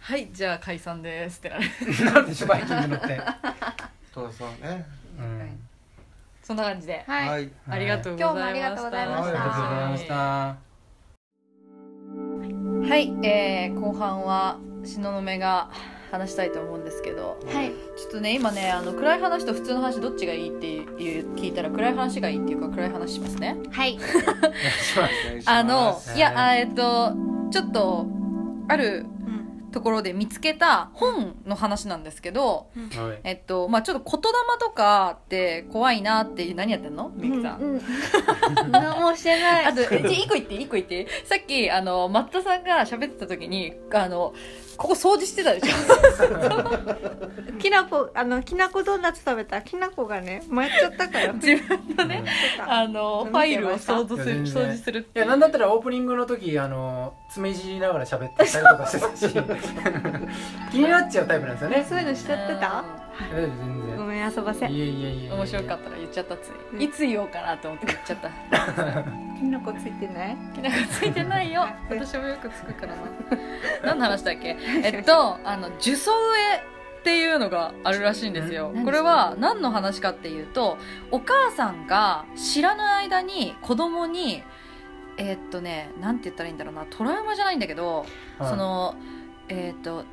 [0.08, 1.38] はいじゃあ解散です。
[1.38, 1.64] ってなる。
[2.14, 3.20] なるでしょバイキング乗って、
[4.14, 4.86] 戸田さんね。
[5.18, 5.60] うん、
[6.42, 7.04] そんな感じで。
[7.06, 7.50] はい、はい。
[7.68, 8.32] ありがとうございました。
[8.32, 9.28] 今日もありがとうございました。
[9.28, 9.88] ありがとうござい。
[9.90, 10.14] ました
[12.88, 15.70] はい、えー、後半は東雲が
[16.10, 17.38] 話したいと思うんですけど。
[17.44, 17.70] はい。
[17.98, 23.58] ちょっとね今ねあの暗い話と普通の話どっちがいいっていう聞いたら暗い話がいいっていうか暗い話しますね。
[23.70, 23.98] はい。
[25.44, 27.12] あのすいやあえっと
[27.50, 28.06] ちょっと
[28.68, 29.17] あるうん
[29.72, 33.20] ところで見つけた本の話なんですけど、はい。
[33.24, 34.28] えっとまあちょっと言霊
[34.60, 36.98] とかって怖いなっていう何やってん。
[36.98, 37.82] のみゆきさん、うん。
[38.70, 39.64] 何もしてない。
[39.66, 41.06] あと、え一個言って、一個言って。
[41.24, 44.34] さっき、あの、松田さんが喋ってた時に、あの、
[44.78, 45.74] ここ掃除してたでしょ。
[47.58, 51.32] きなこあのきなこドーナツ食べたきなこがね回っちゃったから。
[51.32, 52.24] 自分のね、
[52.66, 59.00] あの、ファイルを掃除する、掃除するいやなんだったらオープニングの時あの爪いじりながら喋ってたりとかして。
[59.00, 59.34] た し
[60.70, 61.86] 気になっちゃうタイプなんですよね。
[61.88, 62.84] そういうのしちゃってた？
[63.34, 63.96] え全然。
[63.96, 66.84] ごめん遊ばせいえいえいえ面白かったら言っちゃったつうんい。
[66.84, 68.30] いつ言おうかなと思って言っちゃった。
[69.38, 70.36] きなこついてない？
[70.54, 71.66] きなこついてないよ。
[71.90, 72.98] 私もよくつくからな。
[73.84, 74.56] 何の話だっけ？
[74.82, 76.10] えっと、あの、呪詛
[76.54, 76.56] 絵
[77.00, 78.84] っていうのがあるらしいんですよん。
[78.84, 80.76] これは何の話かっていうと、
[81.10, 84.42] お母さんが知らぬ間に子供に、
[85.16, 88.04] えっとね、なんて言ったらいいんだろうな、トラウマじゃないんだけど、
[88.38, 88.94] はいその、
[89.48, 90.04] えっと、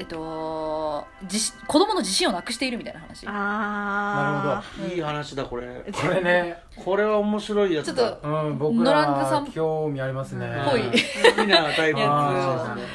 [0.00, 3.26] えっと、自信子供の自信をなくしているみたいな話。
[3.28, 5.84] あいい話だこれ。
[5.92, 7.94] これねこれは面白いやつだ。
[7.94, 9.44] ちょっとうん僕ノランドさん。
[9.44, 10.50] ら興味ありますね。
[10.70, 10.84] ぽい。
[10.84, 12.92] 好きなタイプの話ですね。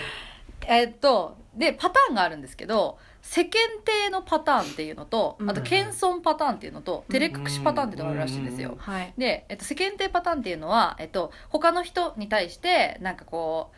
[0.67, 3.51] えっとでパターンがあるんですけど世間
[3.83, 8.75] 体のパターンっていうのとあと謙遜パターンっていうのと照れ隠しパターンっていうのがあるらしいんですよ。
[8.77, 9.13] はい。
[9.17, 13.75] で、えっと、世間体パターンっていうのは、えっと、他の人に対してなんかこう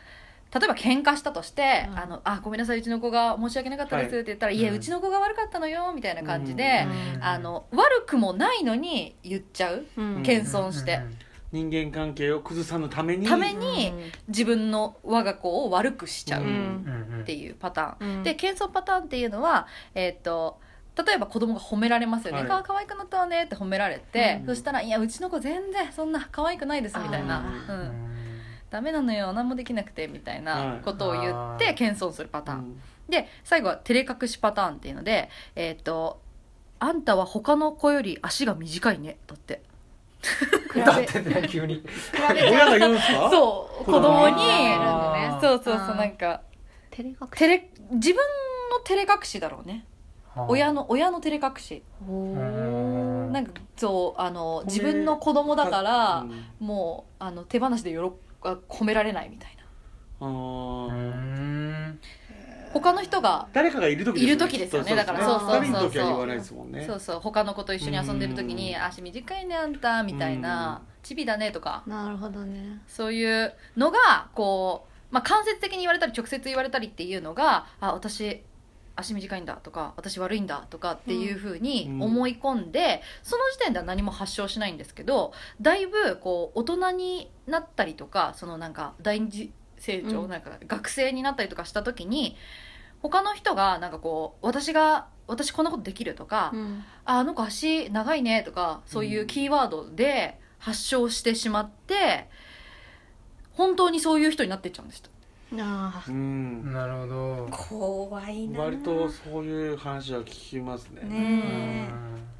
[0.54, 1.98] 例えば喧嘩したとして「うん。
[1.98, 4.76] あのあごめんなさいうちの子が申し訳なかったです」って言ったら「い、やうん。
[4.76, 7.24] うちの子が悪かったのよ」みたいな感じで、うん。
[7.24, 10.22] あの悪くもないのに言っちゃううん。
[10.22, 11.00] 謙遜して、
[11.52, 13.26] 人間関係を崩さぬために。
[13.26, 13.92] ために
[14.28, 18.16] 自分の我が子を悪くしちゃうっていうパターン。
[18.16, 18.22] うん。
[18.22, 20.60] で謙遜パターンっていうのは、えー、と
[21.06, 24.46] 例えば子供が褒められますよね「はいか可愛くなったわね」って褒められて、うん。
[24.46, 27.38] そしたら「いやうちの子全然そんな可愛くないです」みたいな。
[27.38, 28.07] あ「う、うんん
[28.70, 31.64] ダメなのよ何もできなくて」みたいなことを言はい。
[31.64, 32.80] って謙遜するパターン、うん。
[33.08, 36.20] で最後は照れ隠しパターンっていうので「えっ、と
[36.80, 39.62] あんたは他の子より足が短いね」だって。
[40.84, 41.74] だってね急に。
[41.76, 41.82] 比
[42.34, 43.30] べちゃう親が言うんすか？
[43.30, 44.34] そう子子供に。
[44.34, 44.42] 供に。
[44.52, 45.40] あー。
[45.40, 46.42] そうそうそうなんか
[46.90, 47.16] 照れ隠
[47.58, 47.68] し。
[47.92, 48.16] 自分
[48.72, 49.84] の照れ隠しだろうね。
[50.48, 51.82] 親の親の照れ隠し。
[52.04, 56.18] なんかそうあの自分の子供だから、
[56.60, 56.66] うん。
[56.66, 59.64] もうあの手放しでよろあ褒められないみたいな
[60.20, 62.00] あーうん
[62.72, 78.42] 他の人が誰かがいる時いる時ですよねだからそうそうそうそうねそうそう他の子と一緒に遊んでる時に「足短いねあんた」みたいな「チビだね」とかなるほどねそういうのがこう、まあ、間接的に言われたり直接言われたりっていうのが「あ私
[78.98, 90.30] 足短いんだ」とか「私悪いんだ」とかっていうふうに思い込んで、その時点では何も発症しないんですけどだいぶこう大人になったりとかそのなんか第二次成長、うん。
[90.30, 92.36] なんか学生になったりとかした時に
[93.00, 96.84] 他の人がなんかこう私が私こんなことできるとか、うん。
[97.04, 102.28] ああの子足長いねとかそういうキーワードで発症してしまって
[103.52, 105.02] 本当にそういう人になっていっちゃうんです
[105.56, 106.72] あうん。
[106.72, 107.46] なるほど。
[107.46, 111.02] ー怖いな割とそういう話は聞きますね。
[111.02, 111.88] ね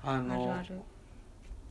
[0.04, 0.80] ああるのある。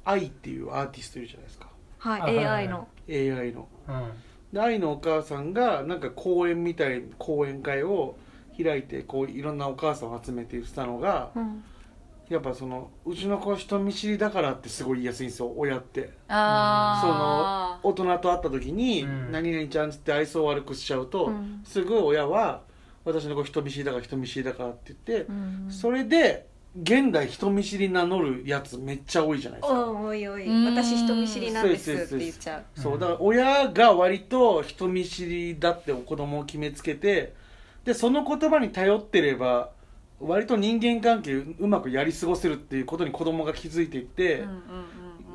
[0.03, 1.69] 愛っていうアーティストいるじゃないですか。
[1.99, 2.87] はい AI の。
[3.09, 3.67] AI の。
[3.87, 4.11] うん。
[4.53, 8.17] で愛のお母さんがなんか講演みたい講演会を
[8.61, 11.63] 開いてこういろんなお母さんを集めて言ってたのがうん
[12.29, 16.11] やっぱそのうちの子人見知りだからってすごい言いやすいんですよ親って。
[16.27, 21.61] あ大人と会った時にうん「何々ちゃん」っつって愛想悪くしちゃうと、うん。
[21.63, 22.61] すぐ親は
[23.05, 25.67] 「私の子人見知りだから人見知りだから」って言ってう、ん。
[25.69, 26.47] それで
[26.79, 29.89] 現代人見知り名乗るやつめっちゃ多いじゃないですか。
[29.89, 30.45] おいおい。
[30.45, 30.75] うん。
[30.75, 32.79] 私人見知りなんですって言っちゃう。
[32.79, 37.33] そうだから親が割と人見知りだって子供を決めつけて
[37.85, 39.71] でその言葉に頼ってれば
[40.19, 44.61] 割と人間関係うまくやり過ごせるっていうことに子供が気づいていって、うんうんうん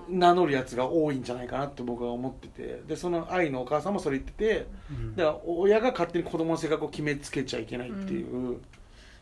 [0.08, 2.82] 名乗るやつが多いんじゃないかなって僕は思ってて。
[2.86, 5.16] でその愛のお母さんもそれ言っててうん。
[5.16, 8.58] だから親が勝手に子供の性格を決めつけちゃいけないっていう、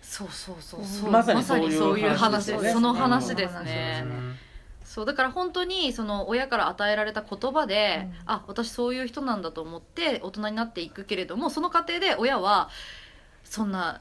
[0.01, 1.11] そうそうそううんそう。
[1.11, 2.51] まさにそういうそういう話話です。
[2.53, 4.37] よねその話ですうんね、うん
[4.83, 8.15] そうだから本当にその親から与えられた言葉で、うん。
[8.27, 12.71] あ私そういう人なんだと思って大人になっていくけれどもその過程で親は
[13.45, 14.01] そんな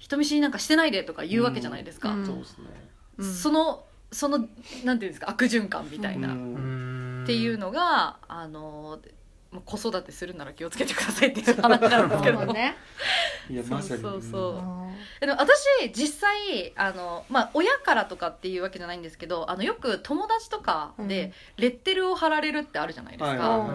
[0.00, 2.26] 人見知りなんかしてないでとか言うわけじゃないですか、うん。
[2.26, 8.98] そうでそのそのなんていうんですか悪循環みたいな、っていうのがあの
[9.52, 12.38] まあ子育てするなら気をつけてくださいっていう 話なんですけど。
[12.38, 12.76] そうね。
[13.50, 14.22] いやまさにそうそう。
[14.22, 14.94] そううん。
[15.20, 23.48] でも私実際あの、まあ、親からとかっていうわけじゃないんですけどあのよく友達とかでレッテルを貼られるってあるじゃないですか。
[23.48, 23.66] は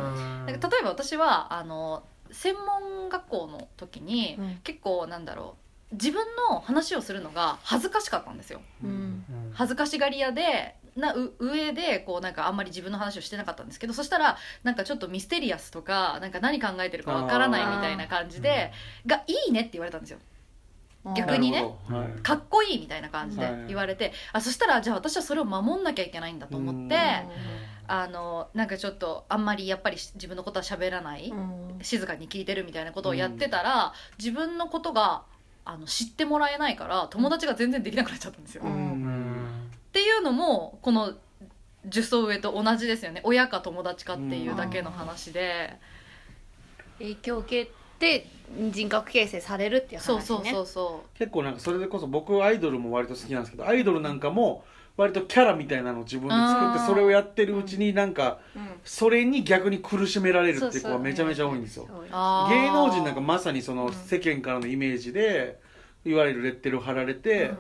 [0.48, 4.60] いなんか例えば私はあの専門学校の時に、うん。
[4.64, 5.65] 結構なんだろう
[5.96, 8.62] 自分の話をするのが恥ずかしかったんですよ。
[8.84, 9.26] うん。
[9.54, 18.72] 恥ずかしがり屋でなう上でこうなんかあんまり自分の話をしてなかったんですけどそしたらなんかちょっとミステリアスとかなんか何考えてるかわからないみたいな感じで
[19.06, 20.20] がいいねって言われたんですよ。
[21.14, 21.62] 逆にね。
[21.88, 22.22] はい。
[22.22, 23.66] かっこいいみたいな感じではい。
[23.68, 27.00] 言われて、あそしたらじゃあ私はそれを守んなきゃいけないんだと思って、うん。
[27.88, 31.78] あのなんかちょっとあんまりやっぱり自分のことは喋らない、うん。
[31.84, 35.26] 静かに聞いてるみたいなことをやってたら、自分のことが
[35.66, 38.64] あの知ってもらえないから友達が全然できなくなっちゃったんですよ。
[38.64, 39.02] うっうん。
[39.02, 41.14] んていうのもこの
[41.88, 43.22] 10層上と同じですよね。
[43.24, 45.78] 親か友達かっていうだけの話で、
[47.00, 48.28] 影響を受けて
[48.72, 50.22] 人格形成されるっていう話ね。
[50.22, 54.64] そうそうそうそ結構なんかそれでこそ僕アイドルも割と好きなんですけどアイドルなんかも
[54.98, 61.88] 割とキャラみたいなのを自分で作ってそれをやってるうちになんかうんそれに逆に苦しめられるっていう子そうそうがめちゃめちゃ多いんですよ。
[61.88, 65.60] 芸能人なんかまさにその世間からのイメージで
[66.06, 67.52] いわゆるレッテルを貼られて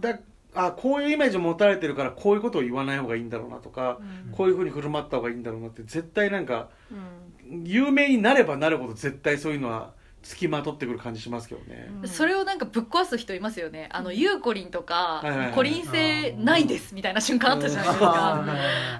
[0.00, 0.18] だ
[0.54, 3.98] あこういうイメージを持たれてるからこういうことを言わない方がいいんだろうなとか
[4.32, 7.64] こういうふうに振る舞った方がいいんだろうなって絶対なんかうん。
[7.64, 12.08] 有名になればなるほど絶対そういうのは付きまとってくる感じしますけどね、うん。
[12.08, 13.88] それをなんかぶっ壊す人いますよね。
[13.92, 18.06] あのゆうこりんとかはいはいはいコリン性ないですみたいな瞬間あったじゃないですうん。
[18.08, 18.44] か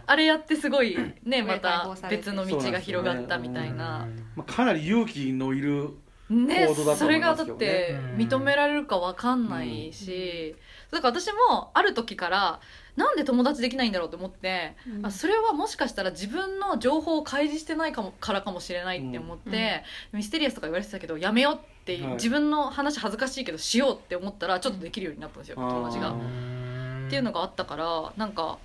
[0.06, 4.06] あれやってすごいねま解た別の道が広がったみたいな。
[4.36, 5.90] まあ、かなり勇気のいる
[6.30, 7.88] ね行動だとそれが思いますけどね。
[7.92, 8.28] だってうん。
[8.28, 10.54] 認められるかわかんないし。
[10.90, 12.60] だから私もある時から
[12.98, 15.06] なんで友達できないんだろうと思ってうん。
[15.06, 22.12] あそれはもしかしたら自分の情報を開示してないかもからかもしれないって思って、ミステリアスとか言われてたけどやめようって、はい。
[22.14, 26.08] 自分の話恥ずかしいけどしようって思ったらちょっとできるようになったんですよ友達が。
[26.08, 28.58] あっーていうのがあったからなんか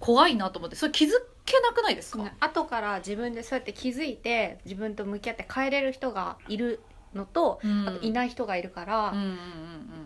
[0.00, 1.10] 怖いなと思ってそれ気づ
[1.44, 6.80] けなくないですか、ね後から自分でそうやって気づいて自分と向き合って変えれる人がいる
[7.14, 7.88] のと、うん。
[7.88, 9.38] あといない人がいるから、うんうんうん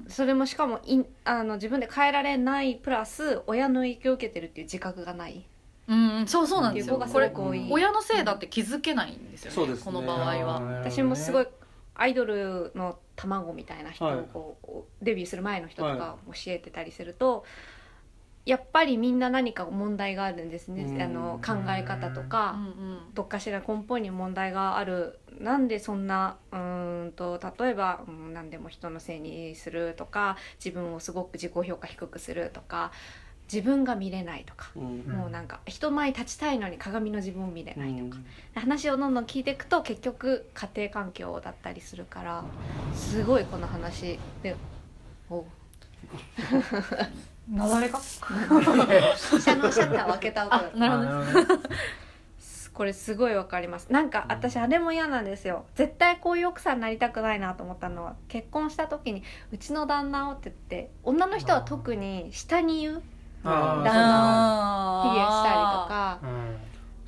[0.09, 5.45] それもしかもいあの自分で変えられないプラス親の影響を受けてるっていう自覚がない。
[5.87, 6.97] うんうんそうそうなんですよ。
[6.97, 7.69] っていう子がこれすごく多い。
[7.71, 9.85] 親のせいだって気づけないんですよね,、そうですね。
[9.85, 10.61] この場合は。
[10.61, 11.49] 私もすごい
[11.95, 17.45] アイドルの卵みたいな人をこう、デビューする前の人とか教えてたりすると、
[18.49, 21.03] やっぱりみんな何か問題があるんですね、うん。
[21.03, 22.99] あの考え方とか、うんうん。
[23.13, 32.91] どっかしら根本に問題があるなんでそんなうーんと例えば、うん、何でも人のせいにするとか自分をすごく自己評価低くするとか
[33.53, 42.45] 自分が見れないとか、うんもうなんか人前に立ちたいのに鏡の自分を見れうないとか、ん話をどんどん聞いていくと結局家庭環境だったりするから
[42.95, 44.57] すごいこの話で
[45.29, 45.45] お
[47.51, 48.01] なだれか？
[48.01, 51.61] 下のシャッターを開けた音なるほど。
[52.75, 53.91] これすごいわかります。
[53.93, 55.65] なんか私あれも嫌なんですよ。
[55.75, 58.15] 絶対こういう奥さんになりたくないなと思ったのは。
[58.29, 63.03] 結婚した時に「うちの旦那を」って言って女の人は特に下に言う。
[63.43, 66.19] 旦那を卑下したりとか。
[66.23, 66.59] うん。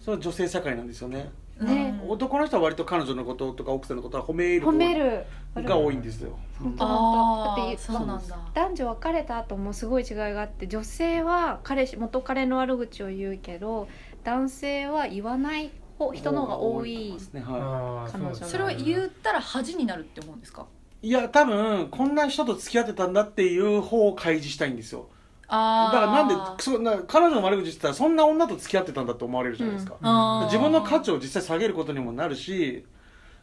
[0.04, 1.30] それは女性社会なんですよね
[1.64, 2.02] ね。
[2.08, 5.24] 男の人は割と彼女のこととか奥さんのことは褒める褒める。
[5.56, 6.38] が多いんですよ。
[6.60, 7.62] 本当本当。
[7.62, 8.38] だってそうなんだ。
[8.54, 13.88] 男女別れた後もすごい違いがあって女性は彼氏元彼の悪口を言うけど
[14.22, 20.66] 男性は言わない方人の方が多いですねはあー彼女それを言ったら恥になるって思うんですか？
[21.02, 25.08] い、いや多分こんな人と付き合ってたんだっていう方を開示したいんですよ
[25.50, 32.84] あだからなんでそんな彼女の悪口言ってたらそんな女と付き合ってたんだと思われるじゃないですか、あー自分の価値を実際下げることにもなるし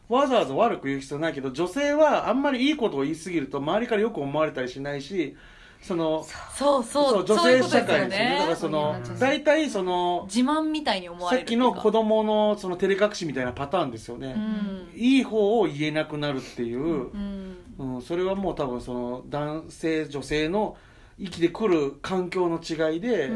[0.08, 5.36] わざわざ悪く言う必要ないけど女性はあんまりいいことを言いすぎると周りからよく思われたりしないし
[5.82, 8.36] そのそうそう女そういうこと性社会ですよね。
[8.38, 11.66] だからそのうん大体その自慢みたいに思わさっれるっていうか。
[11.72, 15.00] きの子供のその照れ隠しみたいなパターンですよね、うん。
[15.00, 17.56] いい方を言えなくなるっていう、うん。
[17.78, 20.76] うん、それはもう多分その男性女性の
[21.20, 23.30] 生きてくる環境の違いで、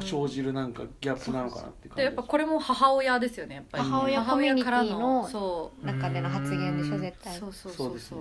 [0.00, 3.84] 生じるなんかギャップなのかなって感じでやっぱこれも母親ですよねやっぱり。
[3.84, 5.86] 母親コミュニティのそう。
[5.86, 7.36] 中での発言でしょ絶対。
[7.36, 7.86] そうそうそそう。
[7.88, 8.18] うそうですね、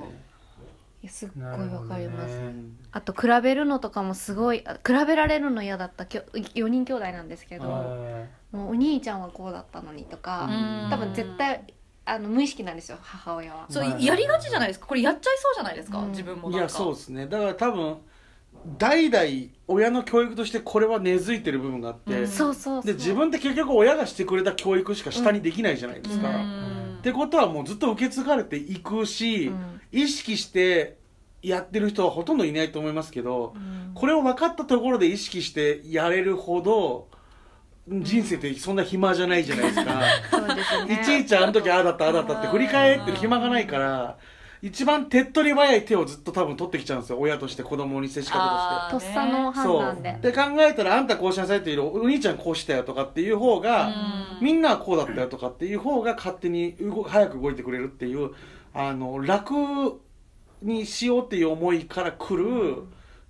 [1.04, 7.68] いやすっごいわかります、うんあと比べるのとかもすごいあ比べられるの嫌だったきょ4人兄弟なんですけどあ
[8.52, 10.90] もうお兄ちゃんはこうだったのにとかうん。
[10.90, 11.64] 多分絶対
[12.06, 13.68] あの無意識なんですよ母親は。
[13.70, 14.88] そうはいやりがちじゃないですか。
[14.88, 16.10] これやっちゃいそうじゃないですか、うん。
[16.12, 16.58] 自分もなんか。
[16.58, 17.28] いやそうですね。
[17.28, 17.98] だから多分
[18.78, 19.26] 代々
[19.68, 29.82] 親の教育としてこれは根付いてる部分があって、で自分って結局親がしてくれた教育しか下にできないじゃないですか、うっんてことはもうずっと受け継がれていくし、うん。
[29.92, 30.98] 意識して
[31.42, 33.94] やってる人はほとんどいないと思いますけど、うん。
[33.94, 37.08] これを分かったところで意識してやれるほど
[37.88, 40.02] 人生ってそんな暇じゃないじゃないですか。
[41.02, 44.18] いちいちあの時ああだったああだったって振り返ってる暇がないから
[44.62, 47.20] 一番手っ取り早い手をずっと多分取ってきちゃうんですよ。
[47.20, 49.82] 親として子供に接し方あとっさのとしてそう。
[49.82, 53.92] 判断でで考えたらあんたこうしなさいっていうお兄ちゃんこうしたよとかっていう方が、
[54.42, 58.32] みんなはこうだったよとかっていう方が勝手に動早く動いてくれるっていう
[58.74, 59.54] あの楽
[60.62, 62.84] にしようっていう思いから来る、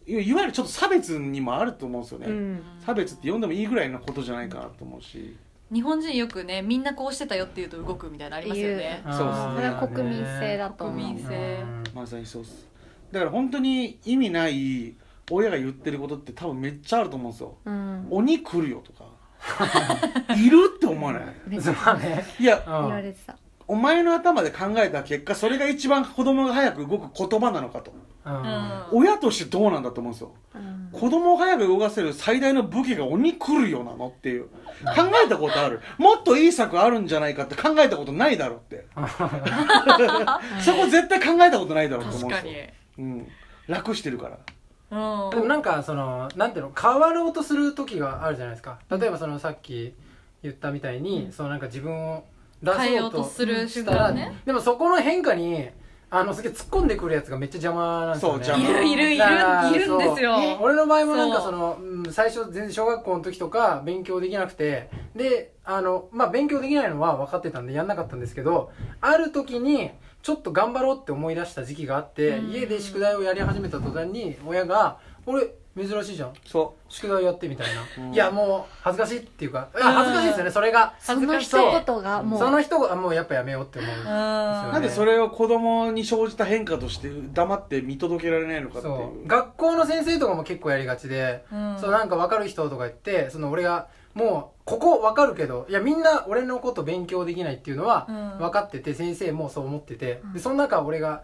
[0.06, 2.64] いわいわゆるちょっと差別にもあると思うんですよね、うん。
[2.86, 5.36] 差別って呼んでもいいぐらいのことじゃないかなと思うし、
[5.72, 9.02] 日本人よくねみんなこうしてたよって言うと動くみたいなのありますよね。
[9.06, 9.54] そうですね。
[9.56, 10.98] それは国民性だと思う。
[10.98, 11.64] 国民性。
[11.94, 12.68] まさにそうです。
[13.12, 14.96] だから本当に意味ない
[15.30, 17.58] 親が言ってることって多分めっちゃあると思うんですよ。
[17.66, 18.08] うん。
[18.10, 19.06] 鬼来るよとか。
[20.36, 21.24] いるって思わない？
[22.40, 22.74] いやうん。
[22.74, 23.38] 言われてた
[23.68, 27.94] お前の頭で考えた結果それが一番子供が早く動く言葉なのかと。
[28.26, 28.84] うん。
[28.92, 30.32] 親としてどうなんだと思うんですよ。
[30.56, 30.90] うん。
[30.92, 34.46] 子供を早く動かせる最大の武器が鬼来るよなのっていう。
[34.46, 34.52] 考
[35.26, 35.82] えたことある。
[35.98, 38.86] もっといい策あるんじゃないかって考えたことないだろって。
[40.64, 42.54] そこ絶対考えたことないだろうと思うんですよ、
[43.00, 43.28] うん、
[43.68, 44.38] 楽してるから。
[44.92, 45.30] うん。
[45.32, 49.94] でもなんかそのなんていうの変わろうとする時があるじゃないですか例えばそのさっき
[50.44, 52.24] 言ったみたいに、そのなんか自分を
[52.62, 55.70] 出変えようとそうとする瞬したら、間ねでもそこの変化に
[56.10, 58.46] あのすげえ突っ込んでくるやつがめっちゃ邪魔なんですよね。
[58.46, 58.82] そう邪魔。
[58.82, 59.26] いるいるいる
[59.76, 60.38] いるんですよ。
[60.62, 69.92] 俺の場合もなんかその、うん、最初全然小学校の時とか勉強できなくてであのまあ勉強できないのは分かってたんでやんなかったんですけどある時に
[70.22, 72.52] ちょっと頑張ろうって思い出した時期があって、うん。
[72.52, 76.34] 家で宿題をやり始めた途端に親が「俺珍しいじゃん。
[76.46, 78.14] そ宿題やって」みたいな、うん。
[78.14, 80.94] いやもう恥ずかしいっていうかいやうん恥ずかしいですよねそれが。
[81.00, 82.40] その一言がもう。
[82.40, 84.20] その人がもうやっぱやめようって思うんですよね。
[84.20, 89.24] うなんでそれを子供に生じた変化として黙って見届けられないのかっていそう。
[89.24, 91.78] う学校の先生とかも結構やりがちで、うん。
[91.80, 98.38] そうなんか分かる人とか言ってその俺がもうここ分かるけどいやみんな俺のこと勉強できないっていうのはうん。
[98.40, 101.24] 分かってて先生もそう思ってて、でその中俺が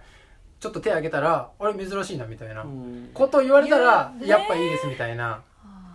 [0.64, 2.62] ちょっと手挙げたら「あれ珍しいな」みたいな。
[2.62, 3.10] うん。
[3.14, 5.42] こと言われたらいやっぱいいですみたいな。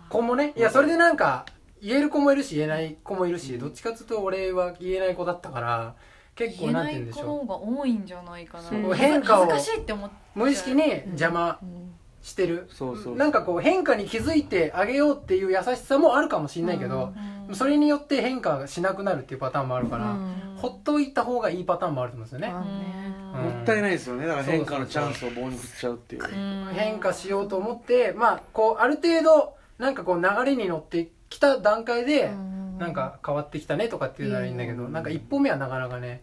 [0.09, 1.47] 子もねいやそれでなんか
[1.81, 5.95] 言える子もいるし言えない子もいるしどっちかっていうと俺は言えない子だったから
[6.35, 8.95] 結構言えななんて言うんでしょい子の方が多いんじゃないかな。
[8.95, 10.11] 変化を恥ずかしいって思っう。
[10.35, 11.57] 無意識に邪魔。
[11.63, 11.95] うん
[12.29, 12.69] してる。
[12.71, 20.33] そうそうなんかこう変化に気づいてあげようっていう優しさもあるかもしれないけど、うんそれによって変化しなくなるっていうパターンもあるから、うん。
[20.55, 23.43] ほっといた方がいいパターンもあると思うんですよね、うん。
[23.55, 24.27] もったいないですよね。
[24.27, 26.23] だから変化のチャンスを棒に振っちゃうっていう。
[26.23, 26.73] うん。
[26.75, 32.29] 変化しようと思ってまあこうある程度なんかこう流れに乗ってきた段階で、
[32.77, 36.21] なんか変わってきたねとかっていうならいいんだけど、うんなんか一歩目はなかなかね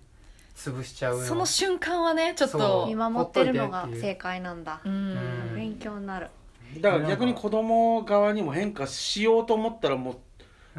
[0.54, 2.86] 潰しちゃうよその瞬間はねちょっそとう。
[2.86, 4.80] 見守ってるのが正解なんだ。
[4.84, 6.28] うんうん勉強になる。
[6.80, 10.20] だから逆に子供側にも変化しようと思ったらも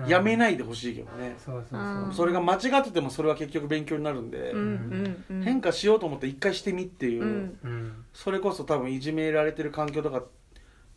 [0.06, 5.44] うやめないでほしいけどね、そうそうそう、うんそれが間違っててもそれは結局勉強になるんで、うんうんうん。
[5.44, 8.06] 変化しようと思って一回してみっていう、うんうん。
[8.14, 10.24] それこそ多分いじめられてる環境とか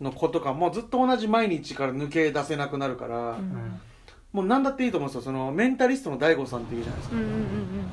[0.01, 3.81] の子とかもずっと同じ毎日から抜け出せなくなるから、うん
[4.33, 5.23] もう何だっていいと思うんですよ。
[5.23, 7.17] そのメンタリストの DAIGO さんっていうじゃないですか。
[7.17, 7.31] うんうん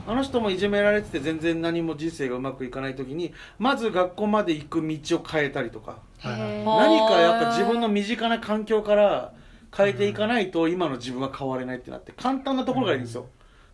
[0.08, 5.98] あの人もいじめられてて全然何も人生がうまくいかない時にまず学校まで行く道を変えたりとか。
[6.24, 6.66] 何
[7.08, 9.34] かやっぱ自分の身近な環境から
[9.76, 13.28] 変えていかないと今の自分は変われないってなって簡単なところがいいんですよ、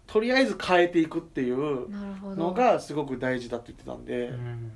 [0.07, 1.87] とりあえず変えていくっていう
[2.35, 4.71] のがすごく大事だって言ってたんで、うん。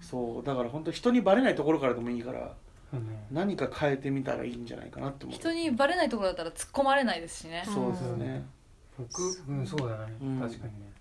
[0.00, 2.40] そうだから本当人にバレないところからでもいいから。
[2.40, 2.65] そ
[3.30, 5.36] 何か変えてみたらいいんじゃないかなって思う。
[5.36, 7.62] 人にバレないところだったら突っ込まれないですしね。
[7.66, 8.46] そうですよね、
[8.96, 10.40] 僕うんそうだね、うん。
[10.40, 10.92] 確かにね。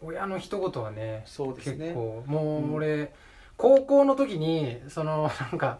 [0.00, 1.86] 親の一言はねそうですね。
[1.88, 3.12] 結構もう俺、
[3.56, 5.78] 高校の時にその なんか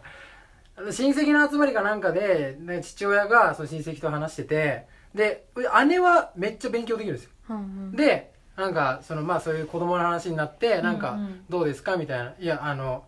[0.91, 5.45] 親戚の集まりかなんかで、ね、父親がその親戚と話しててで
[5.87, 7.31] 姉はめっちゃ勉強できるんですよ。
[7.49, 7.91] うんうん。
[7.95, 11.45] でなんかそのまあそういう子供の話になってなんかうんうん。
[11.49, 11.97] どうですか？
[11.97, 13.05] みたいな「いやあの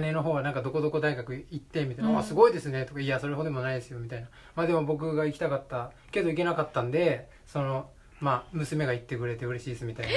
[0.00, 2.18] 姉の方はなんかどこどこ大学行って」みたいな「うん。
[2.18, 4.26] あすごいですね」とか「いやそれほどでもないですよ」みたいな。
[4.54, 7.88] まあでも僕が行きたかったけど行けなかったんでその
[8.20, 10.12] まあ娘が行ってくれて嬉しいですみたいな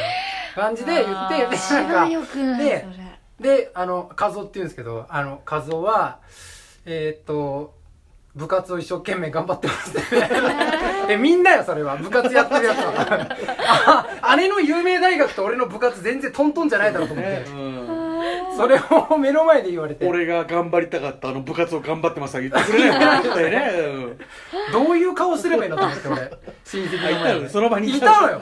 [0.62, 2.08] 感じで言ってでなんか。
[2.08, 3.56] よくないでそれ。
[3.58, 6.20] であの和夫って言うんですけどあの和夫は
[6.86, 7.80] えーっと
[8.36, 9.98] 部活を一生懸命頑張ってます。
[9.98, 10.16] っ て
[11.10, 11.98] えみんなよそれは。
[11.98, 13.36] 部活やってるやつは。
[14.22, 17.52] あ姉の有名大学と俺の部活全然トントンじゃないだろうと思って、ねう
[17.98, 18.01] ん
[18.56, 18.80] それ
[19.12, 20.08] を目の前で言われて。
[20.08, 23.72] 俺が頑張りたかったあの部活を頑張ってますは言ってくれないもん絶対ね。
[23.78, 24.86] うん。
[24.86, 26.32] どういう顔すればいいのと思って俺。
[26.66, 27.18] 親戚の前で。
[27.20, 28.42] あいたのその場にいたのよ。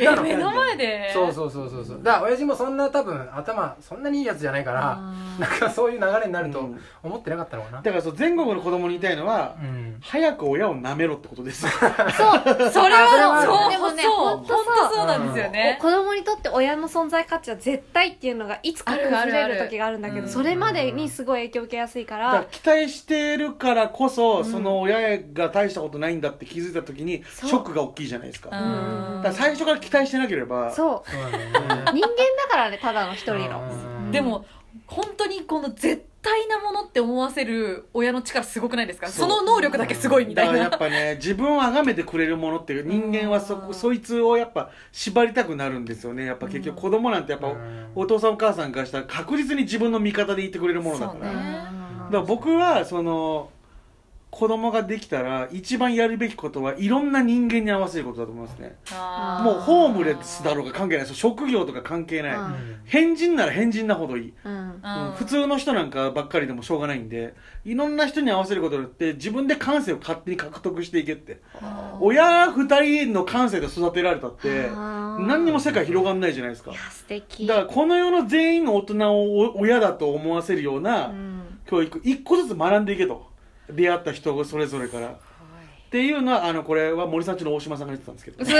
[0.00, 1.10] え目の前で？
[1.12, 2.00] そうそうそうそうそう。
[2.02, 5.00] だから親父もそんな多分頭そんなにいいやつじゃないから
[5.38, 6.80] なんかそういう流れになるとうん。
[7.02, 7.82] 思ってなかったのかな。
[7.82, 9.96] だからそう全国の子供に言いたいのはうん。
[10.00, 11.62] 早く親を舐めろってことです。
[11.68, 11.80] そう。
[12.70, 13.70] それはそう。
[13.70, 14.36] でもねそう。
[14.36, 14.56] 本当
[14.94, 15.06] そう。
[15.06, 15.78] なんですよね。
[15.80, 20.26] 子供にとって親の存在価値は絶対っていうのがいつか崩あるあるれる時があるんだけうん。
[20.26, 28.56] どそれまでにすごい影響を受けやすいからら期待してるからこそ、その親が大したことないんだって気づいた時にショックが大きいじゃないですか,、か
[29.24, 31.10] ら最初から期待してなければそう。
[31.10, 33.62] 人間だからねただの一人の。
[34.04, 34.12] うん。
[34.12, 34.44] でも
[34.86, 39.08] 本当にこの絶対なものって思わせる親の力すごくないですか？
[39.08, 40.52] その能力だけすごいみたいな。
[40.70, 46.24] だからやっぱね 自分を崇めてくれるものっていう人間はそこそいつをやっぱ縛りたくなるんですよね。
[46.26, 47.86] やっぱ結局子供なんてやっぱうん。
[47.94, 53.50] お父さんお母さんからしたら確実に自分の味方でいてくれるものだから、だから僕はその
[54.32, 58.76] 子供ができたら一番やるべきことはいろんな人間に合わせることだと思いますね。
[59.44, 62.54] もうホームレスだろうが関係ないです職業とか関係ない、うん。
[62.86, 64.52] 変人なら変人なほどいい、うん。
[64.52, 65.08] うん。
[65.08, 65.12] うん。
[65.12, 67.34] 普通の人なんかばっかりでもしょうがないんで
[67.66, 71.42] いろんな人に合わせることによって自分で感性を勝手に獲得していけって。
[72.00, 76.72] 親二人の感性で育てられたって何にも世界広がんないじゃないですか。
[76.72, 77.46] 素敵。
[77.46, 81.42] だからこの世の全員の大人をお親だと思わせるよううなん。
[81.66, 83.31] 教育一個ずつ学んでいけと
[83.70, 85.08] 出会った人それぞれから。
[85.08, 85.14] っ
[85.92, 88.42] ていうのはあのこれは森さんちの大島さんが言ってたんですけど。
[88.48, 88.54] すっ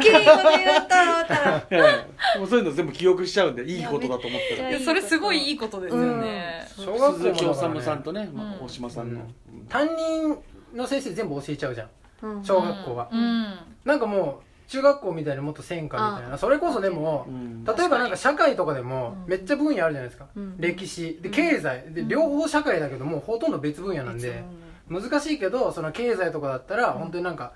[0.00, 1.60] きりいいこと言った
[2.48, 4.70] そういうの全部記憶しちゃうんでいいことだと思ったら。
[4.70, 9.20] いやそれすごいいいことですよね、小学校鈴木治さんとね、まあうん大島さんの、
[9.68, 10.38] 担任
[10.74, 11.88] の先生全部教えちゃうじゃん。
[12.22, 12.42] うん。
[12.42, 13.08] 小学校は。
[13.12, 13.58] うん。
[13.84, 17.64] なんかもう中学校みたいにもっと専科みたいなそれこそでもうん。
[17.64, 20.26] 例えばなんか社会とかでもめっちゃ分野あるじゃないですか。
[20.36, 20.56] うん。
[20.58, 21.18] 歴史。
[21.22, 21.92] で経済。
[21.92, 24.44] で両方社会だけどもうほとんど別分野なんで
[24.88, 27.52] 難しいけどその経済とかだったら本当になんか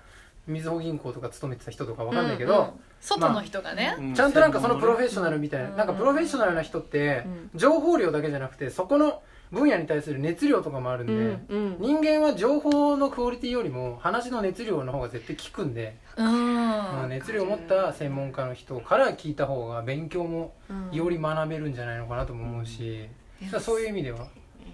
[0.46, 5.70] みずほ銀行とか勤めてた人とかわかんないけうんうんど外の人がね、うちゃんとなんかそのプロフェッショナルみたいな。
[5.70, 5.76] うん。
[5.76, 11.76] なんかプロフェッショナルな人って情報量だけじゃなくてそこの分野に対する熱量とかもあるんうでんうん。
[11.78, 20.90] 人間は情報のクオリティよりも話の熱量の方が絶対効くんで、うんうん熱量を持った専門家の人から聞いた方が勉強もうん。
[20.96, 23.08] より学べるんじゃないのかなとも思うし、
[23.42, 24.26] だからそういう意味では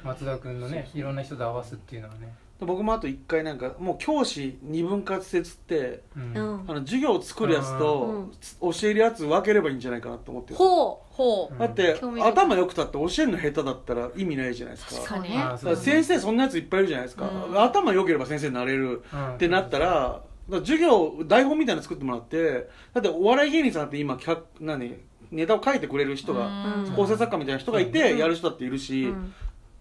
[0.05, 6.37] 松田君のねいろんな人と合わすっていうのはね、僕もあと一回なんかもう教師二分割説ってうん。
[6.37, 8.31] うんあの授業を作るやつと
[8.61, 11.55] 教えるやつ分ければいいんじゃないかなと思ってるほほう。
[11.55, 11.59] ん。
[11.59, 15.77] だって頭良くたって教えるの下手だったら意味ないじゃないですか。
[15.77, 17.63] 先生そんなやついっぱいいるじゃないですか、うん。
[17.63, 19.35] 頭良ければ先生になれるうん。
[19.35, 24.19] ってなったらだから授業台本みたいなの作ってもらってだってお笑い芸人さんって今
[24.61, 24.97] 何
[25.31, 26.93] ネタを書いてくれる人が、うん。
[26.93, 29.33] 構成作家みたいな人がいてやる人だっているし、うん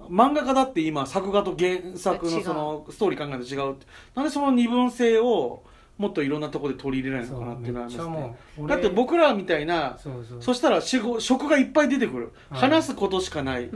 [0.09, 3.85] 漫画家だって今作画と原作のそのストーリー考えて違うって。
[4.15, 5.63] なんでその二分性を
[5.97, 10.41] もっといろんなところで取り入れないのかなっていうのはありますだって僕らみたいなそうそう。
[10.41, 12.61] そしたら仕事職がいっぱい出てくる、はい。
[12.61, 13.69] 話すことしかない、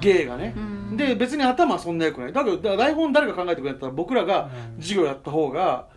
[0.00, 0.54] 芸がね。
[0.56, 0.96] う、ん。
[0.96, 2.32] で別に頭はそんな良くない。
[2.32, 4.82] だけどだから台本誰が考えてくれたら僕らがうん。
[4.82, 5.88] 授業やった方が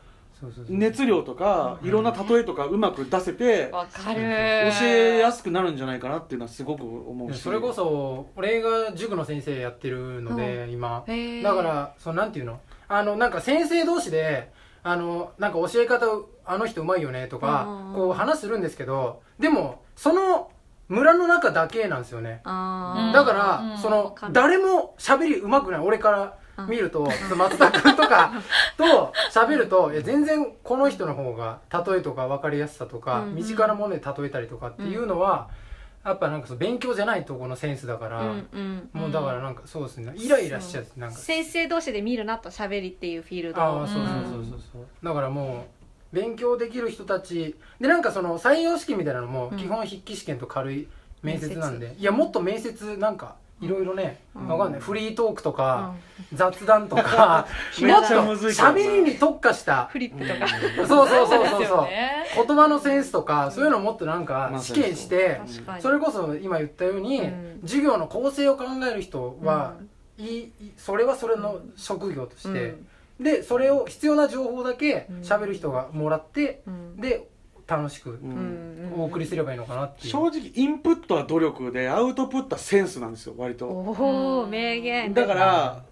[0.70, 1.90] 熱量とかい。
[1.90, 4.20] ろんな例えとかうまく出せてわかる。
[4.20, 7.42] 教えやすくなるんじゃないかなっていうのはすごく思うし。
[7.42, 11.04] それこそ俺が塾の先生やってるので、今。
[11.44, 12.60] だからそのなんていうの？
[12.88, 16.06] あのなんか先生同士であのなんか教え方
[16.46, 17.94] あの人うまいよねとかうん。
[17.96, 20.52] こう話するんですけどでもその
[20.88, 22.42] 村の中だけなんですよね。
[22.46, 23.78] あだから、うん。
[23.78, 25.82] その誰も喋りうまくない。
[25.82, 28.34] 俺から見ると、松田君とか
[28.78, 35.50] と喋るといや全然この人の方が例えとか分かりやすさとか、身近なもので例えたりとかっていうのは、
[36.04, 38.24] やっぱなんかその勉強じゃないとこのセンスだから、
[38.94, 41.18] もうだからなんかそうですねイライラしちゃうなんか。
[41.18, 43.62] 先生同士で見るなと喋りっていうフィールド。
[43.62, 45.66] をああそうそうそうそうだからも
[46.14, 49.58] う勉強できる人たちでなんかその採用試験みたいなのもうん。
[49.58, 50.88] 基本筆記試験と軽い
[51.22, 54.48] 面接なんで、いやもっと面接なんかいろいろね、うん。
[54.48, 54.82] わかんない。
[54.82, 55.94] フリートークとうか、
[56.34, 56.36] ん。
[56.36, 57.48] 雑談とか
[57.82, 58.74] めっちゃむずいけどな。
[58.74, 59.86] 喋りに特化した。
[59.86, 60.88] フリップとか。
[60.88, 61.78] そうそうそうそうそう。
[61.78, 62.26] よね。
[62.36, 65.42] 言葉のセンスとかそういうのもっとなんか試験して
[65.80, 67.60] それこそ今言ったように、うん。
[67.64, 69.74] 授業の構成を考える人は、
[70.18, 70.48] い
[70.78, 72.76] それはそれの職業として、
[73.20, 75.20] でそれを必要な情報だけうん。
[75.22, 76.96] 喋る人がもらって、うん。
[77.02, 77.28] で
[77.70, 78.94] 楽しくうん。
[78.98, 83.68] お送りすればいいのかなっていう、正直インプットは努力でアウトプットはセンスなんですよ割と。
[83.68, 85.14] おお名言。
[85.14, 85.84] だから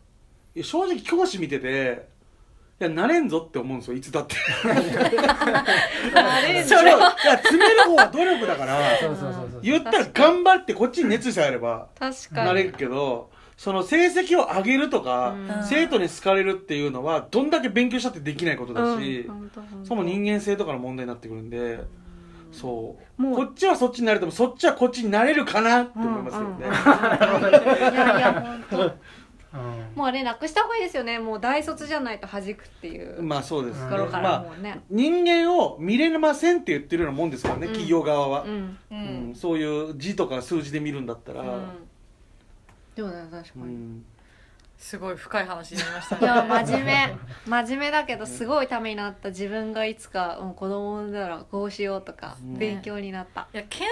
[0.61, 2.07] 正直教師見てて
[2.79, 4.35] いやなれんぞって思うんですよいつだって。
[6.15, 9.61] あれそれはいや詰める方は努力だからそうそうそうそう。
[9.61, 12.47] 言ったら頑張ってこっちに熱さえあれば確かに。
[12.47, 15.63] なれるけどその成績を上げるとか、うん。
[15.65, 19.85] 生徒に好かれるっていうのはどんだけ勉強したってできないことだし、本当本当。
[19.85, 21.79] それも人間性とかの問題になってくるんで、
[22.51, 23.21] そう。
[23.21, 28.77] もうこっちはそっちになれてもそっちはこっちになれるかなって思いますけどね、いやいや本当。
[28.83, 28.91] うん。
[29.95, 31.17] もうあれなくした方がいいですよね。
[31.17, 33.23] もう大卒じゃないと弾くっていう。
[33.23, 33.89] まあそうですね。
[33.89, 37.73] ところかまあらもうね、人間を見れませんって言ってるようなもんですからね、うん。
[37.73, 38.43] 企業側は。
[38.43, 38.49] う、ん。
[38.49, 39.31] ううん。
[39.31, 41.43] んそういう字とか数字で見るんだったら、
[42.97, 44.05] でもね確かに、うん。
[44.77, 47.17] すごい深い話になりましたいや真面目。
[47.47, 53.85] 真面目だけどすごいためになった自分がいつか、うん、子供産んだらこうしようとか、うん勉強になった、いや謙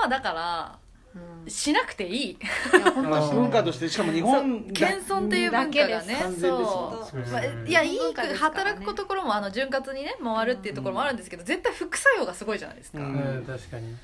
[0.00, 0.78] 遜はだから
[1.14, 2.38] うん、いしなくていい。
[2.72, 6.32] 文化としてしかも日本だ謙遜っていう文化がねそう。
[6.40, 13.14] そうまあうんいやいいね働くところもあの潤滑にね回るっていうところもあるんですけど絶対副作用がすごいじゃないですか、うん。
[13.14, 13.94] うん確かに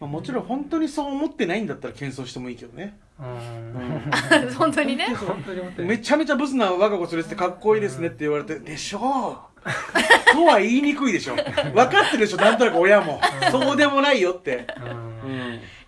[0.00, 4.54] まあ、もちろん本当にそう思ってないんだったら謙遜してもいいけどね、うん。
[4.54, 5.06] 本当にね。
[5.14, 9.52] 本当に思ってるめちゃめちゃブスな我が子連れててかっこいいですねって言われて「でしょう」
[10.32, 11.34] とは言いにくいでしょ。
[11.34, 13.20] 分かってるでしょなんとなく親も。
[13.50, 15.11] そうでもないよって、ううんん、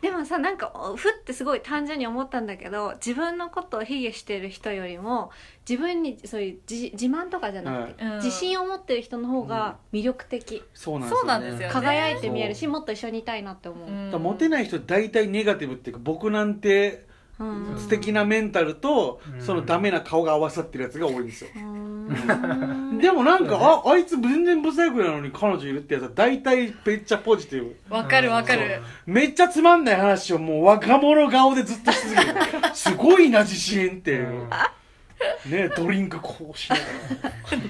[0.00, 5.30] でもさなんかおふってすごい単純に思ったんだけど自分のことを卑下してる人よりも
[5.68, 14.22] 自分にそういう自自慢とかじゃなくて、自信を持ってる人の方が魅力的、そうなんですよ、ね、輝いて見えるしもっと一緒にいたいなって思う、うん。
[14.22, 19.40] モテない人大体ネガティブっていうか僕なんてうん素敵なメンタルとうん。
[19.40, 21.50] そのダメな顔が合わさってるやつが多いんですよ。
[21.56, 22.98] うん。
[22.98, 27.94] でもなんかああいつ全然ブサイクなのに彼女いるってやつは大体めっちゃポジティブ。
[27.94, 28.82] わかるわかる。
[29.06, 32.40] めっちゃつまんない話をもう若者顔でずっとし続ける。
[32.74, 34.48] すごいな自信っていう、
[35.46, 36.82] ねドリンクこうしなが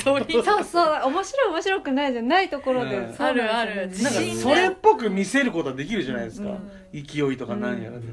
[0.04, 0.44] ドリンク。
[0.44, 3.90] そうそう面白い面白くないじゃないところで、うんあるある。
[4.02, 6.70] なんかそれっぽく見せることはできるじゃないですか、うん。
[6.92, 8.04] 勢いとか何やらで、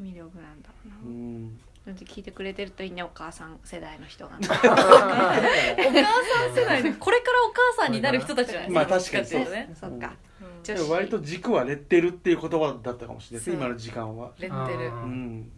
[0.00, 0.94] 魅力なんだろうな。
[1.06, 1.58] うん。
[2.04, 4.36] 聞いてくれてるといいねお母さん世代の人が。
[4.40, 9.24] お母さん世代でこれからお母さんになる人たちじゃないですかまあ確かに。
[9.24, 10.16] どっちっていうそっか。
[10.40, 10.48] うん。
[10.64, 14.32] 女でも割と軸はレッテルっていう言葉だったかもしれない今の時間は。
[14.38, 15.52] レッテルうん。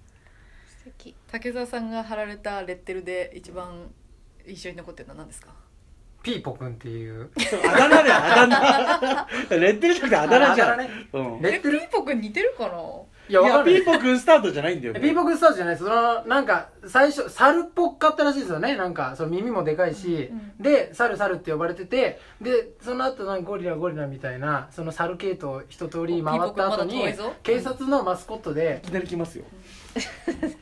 [0.67, 1.15] 素敵。
[1.31, 3.91] 竹澤さんが貼られたレッテルで一番
[4.47, 5.53] 印象に残ってるのは何ですか？
[6.23, 7.31] ピーポくんっていう。
[7.65, 9.57] あだ名だよあだ名。
[9.61, 10.79] レッテルじゃなくてあだ名じゃん。
[10.79, 12.77] レッテルえピーポくん似てるかな？
[13.29, 14.95] いいやいピーポくんスタートじゃないんだよ。
[14.95, 18.77] ねピーポくんスタートじゃないですそのなんか最初猿っぽかったらしいですよね。
[18.77, 27.05] なんかその耳もでかいし、で猿猿って呼ばれててでその後なんかゴリラゴリラみたいなその猿系統一通り回った後に
[27.43, 29.45] 警察のマスコットでいきなり来ますよ。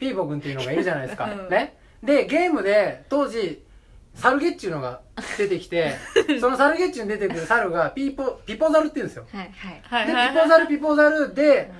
[0.00, 1.48] ピーポくんっていうのがいるじゃないですか、 うん。
[1.48, 1.76] ね。
[2.02, 3.62] でゲームで当時
[4.14, 5.00] サルゲッチュのが
[5.36, 5.94] 出てきて
[6.40, 9.26] そのサルゲッチュに出てくる猿がピーポピポザルって言うんですよ。
[9.32, 9.50] はい
[9.88, 10.06] はい。
[10.06, 11.70] で、ピポザルピポザルで、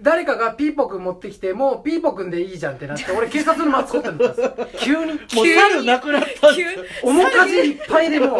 [0.00, 4.78] 誰かがピーポくん持ってきて、もうピーポくんでいいじゃんってなって、俺警察のマスコットになったんです。
[4.84, 5.12] 急に。
[5.12, 8.38] もう猿なくなったん急です面かじいっぱいでもう、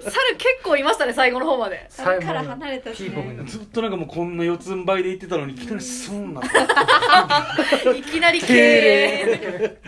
[0.00, 1.86] 猿結構いましたね最後の方まで。
[1.88, 3.10] 猿から離れたしね。
[3.10, 7.90] ピーポくんずっとなんかもうこんな四つん這いで言ってたのにいきなりスンなった。
[7.92, 9.78] いきなり敬礼。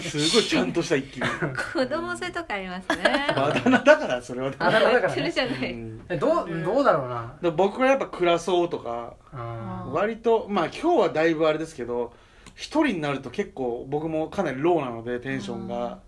[0.00, 1.26] すごいちゃんとした一気に。
[1.72, 3.26] 子供性とかありますね。
[3.34, 4.52] あだ名だからそれは。
[4.58, 5.30] あだ名だからそれね。
[5.32, 6.00] じゃない、うん。
[6.08, 7.34] えどう、どうだろうな。
[7.42, 12.12] で僕はやっぱ暮らそうとかうん割とまあ今日はだいぶあれですけど
[12.54, 16.00] 一人になると結構僕もかなりローなのでテンションが。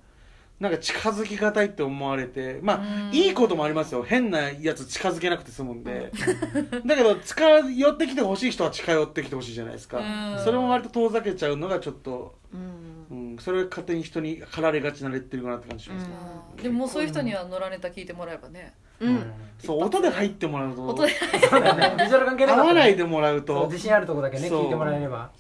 [0.59, 3.15] なんか近づきがたいって思われてまあうん。
[3.15, 4.03] いいこともありますよ。
[4.03, 6.11] 変なやつ近づけなくて済むんで。
[6.87, 9.99] だけど近寄ってきてほしい人は近寄ってきてほしいじゃないですか。
[9.99, 10.43] うん。
[10.43, 12.87] それも割と遠ざけちゃうのがちょっと、うん。
[13.09, 16.09] うん、それが勝手に人に駆られがちなレッテルかなって感じします、
[16.57, 16.63] うん。
[16.63, 20.87] でもそういう人には野良ネタ聞いてもらえばねうん、そう音で入ってもらうと。
[20.87, 21.13] 音で
[21.49, 21.95] そうだね。
[21.99, 22.71] ビジュアル関係なかったね。
[22.71, 23.55] 合わないでもらうと。
[23.55, 24.63] そう自信あるとこだけね、そう。
[24.65, 25.31] 聞いてもらえれば。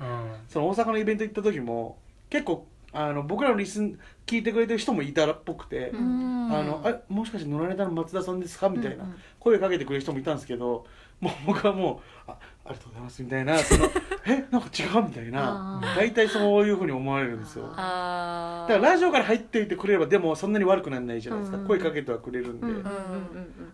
[0.00, 0.06] うん。
[0.48, 1.98] その大阪のイベント行った時も
[2.30, 6.52] 結構あの僕らのリスン聞いてくれてる人もいたらっぽくて、うん。
[6.52, 8.68] あのあもしかして野良ネタの松田さんですか？
[8.68, 9.16] みたいな、うんうん。
[9.40, 10.86] 声かけてくれる人もいたんですけど
[11.20, 12.36] もう僕はもうあ
[12.66, 13.90] ありがとうございますみたいなその
[14.26, 17.66] えなんか違うみたいな大体そういうふうに思われるんですよ。
[17.66, 21.66] だあからラジオから入っていてくれればでもそんなに悪くならないじゃないですか、うん。
[21.66, 22.90] 声かけてはくれるんで、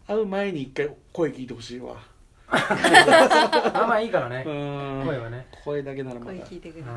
[0.08, 1.94] 会う前に一回声聞いてほしいわ。
[2.50, 4.42] まあまあいいからね。
[4.44, 4.50] う。
[4.50, 5.02] ん。
[5.06, 5.46] 声はね。
[5.64, 6.32] 声だけならまだ。
[6.32, 6.88] 声聞いてくれて、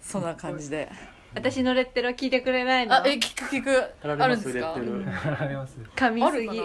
[0.00, 0.90] そんな感じで。
[1.34, 2.94] 私のレッテルは聞いてくれないの？
[2.94, 3.84] あえ聞く聞く。
[4.02, 4.74] あるんですか？
[4.74, 4.78] あ
[5.46, 5.74] ります。
[5.74, 5.84] すぎ。
[5.84, 6.10] るかな？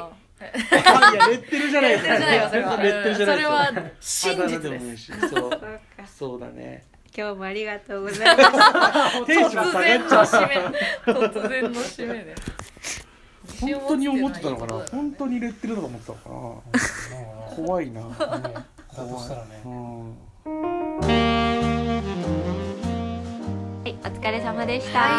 [0.06, 0.10] あ
[0.44, 5.58] いやレッテルじゃないレッテルじゃないよそれはレッテルじゃないそれは真実ですすそうそうか
[6.06, 6.84] そうだね
[7.16, 10.64] 今日もありがとうございましたテンション下がっちゃう突然
[11.08, 12.36] の突然の締めで
[13.60, 14.86] 本当に思ってたのかな。
[14.92, 17.56] 本当にレッテルとか思ってたのかな。
[17.56, 18.02] 怖いな。
[18.02, 19.36] ねだとした。
[19.36, 20.18] らねうん
[23.84, 25.10] はいお疲れ様でした、はい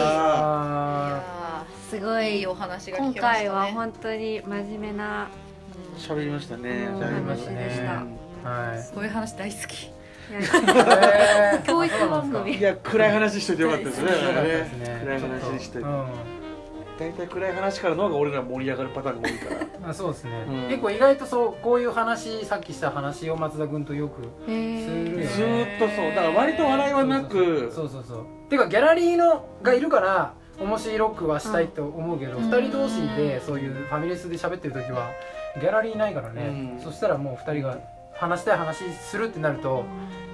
[0.00, 1.33] あ
[1.94, 3.48] すごいいいお話が聞今けましたね。
[3.48, 5.28] 回は本当に真面目な
[5.96, 6.88] 喋りましたね。
[6.90, 7.00] うん。
[7.00, 7.56] ーりましたね。
[7.56, 8.50] 話でした。
[8.50, 8.94] はい。
[8.94, 9.90] こういう話大好き。
[10.32, 11.62] えー。
[11.64, 12.56] 教育番組。
[12.56, 14.08] いや暗い話しといてよかったですね。
[15.04, 15.88] 暗い話しといて。
[15.88, 16.06] うん。
[16.98, 19.66] 大体暗い話からの方が俺ら盛り上がるパターンが多いから。
[19.90, 20.68] あそうですね、うん。
[20.68, 25.24] 結構意外とそうこういう話さっきした話を松田君とよくするよね。
[25.26, 26.08] ずーっとそう。
[26.08, 27.70] だから割と笑いはなく。
[27.72, 28.26] そうそうそう。
[28.48, 35.10] ていうかギャラリーのがいるから面白くはしたいと思うけど、二人同士でそういうファミレスで喋ってる時は
[35.60, 36.82] ギャラリーいないからね、うん。
[36.82, 37.78] そしたらもう二人が
[38.12, 39.84] 話したい話するってなると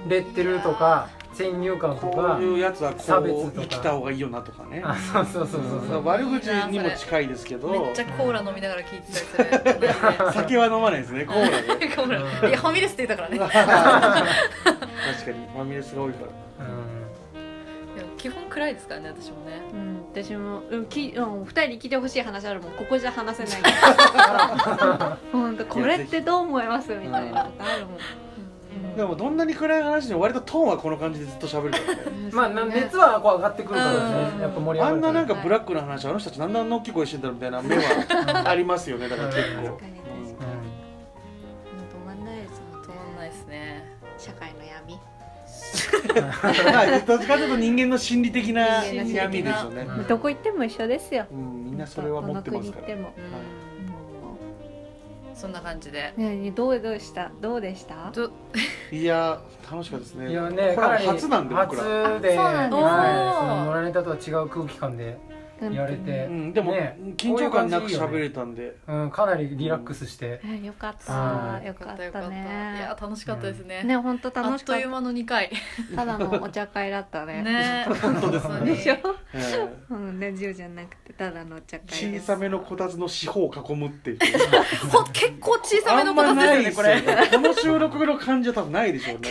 [0.07, 3.67] レッテルとか先入観とこかういうやつは差別こうとか。
[3.67, 4.81] 生きた方がいいよなとかね。
[4.85, 5.87] あそうそうそうそう。
[5.87, 7.69] そう、悪口にも近いですけど。
[7.69, 9.89] めっちゃコーラ飲みながら聞いてたりする。
[10.33, 11.87] 酒は飲まないですねコーラで。
[11.95, 12.49] コーラ。
[12.49, 13.39] いやファミレスって言ったからね。
[13.51, 16.31] 確かにファミレスが多いから
[18.21, 19.63] 基本暗いですからね私もね。
[19.73, 23.73] うん、私も、うん、き、うん、二人に聞いてほしい話あるもん、ここじゃ話せない。
[25.33, 27.97] 本当、これってどう思いますみたいなことあるもん。
[28.95, 32.29] でもどんなに暗い話でも割とトーンはこの感じでずっと喋るからね。
[32.31, 34.31] まあな熱はこう上がってくるからね。
[34.35, 34.41] うん。
[34.41, 39.09] やっぱ盛り上がるあんななんかブラックな話あの人たちなんであんな大きい声してんだろうみたいな目はありますよね。
[39.09, 39.45] だから結構。
[39.45, 39.87] 確かに、確かに。
[39.87, 40.37] う
[41.89, 42.61] 止まんないです。
[42.71, 42.83] もん。
[42.83, 44.01] 止まんないですね。
[44.17, 44.60] 社会の
[47.05, 49.81] どっちかというと人間の心理的な闇ですよね。
[49.97, 50.07] うん。
[50.07, 51.25] どこ行っても一緒ですよ。
[51.31, 52.87] うんみんなそれは持ってますから。
[52.87, 53.21] どの国行って
[55.33, 56.13] そんな感じで。
[56.17, 56.23] も。
[56.23, 58.11] ねえ、どう、どうした、どうでした？
[58.13, 58.29] ど
[58.91, 60.29] いや楽しかったですね。
[60.31, 61.83] いやねこれ初なんで僕ら。
[61.83, 62.87] 初であそうなんですね。
[62.87, 65.17] はいその野良ネタとは違う空気感で
[65.69, 66.53] やれて、うん。
[66.53, 66.97] でもね。
[67.17, 68.77] 緊張感なく喋れたんで。
[68.87, 71.13] うん、かなりリラックスして、えよかった。
[71.13, 71.61] は。
[71.63, 72.87] よかったいやね。
[72.99, 73.83] 楽しかったですね。
[73.83, 75.51] ね、本当あ楽しかっっという間の2回。
[75.91, 75.97] た。
[75.97, 77.43] ただのお茶会だったね。
[77.43, 77.85] ね。
[78.01, 78.65] 本当ですね。
[78.65, 78.95] でしょ？
[79.33, 82.19] えーうん、ラジオじゃなくて、ただのお茶会。
[82.19, 84.19] 小さめのこたつの四方を囲むっていう。
[84.89, 87.01] ほ結構小さめあのこんまなとですよいですよね。
[87.01, 87.15] これ。
[87.15, 89.29] ねこの収録の感じは多分ないでしょうね。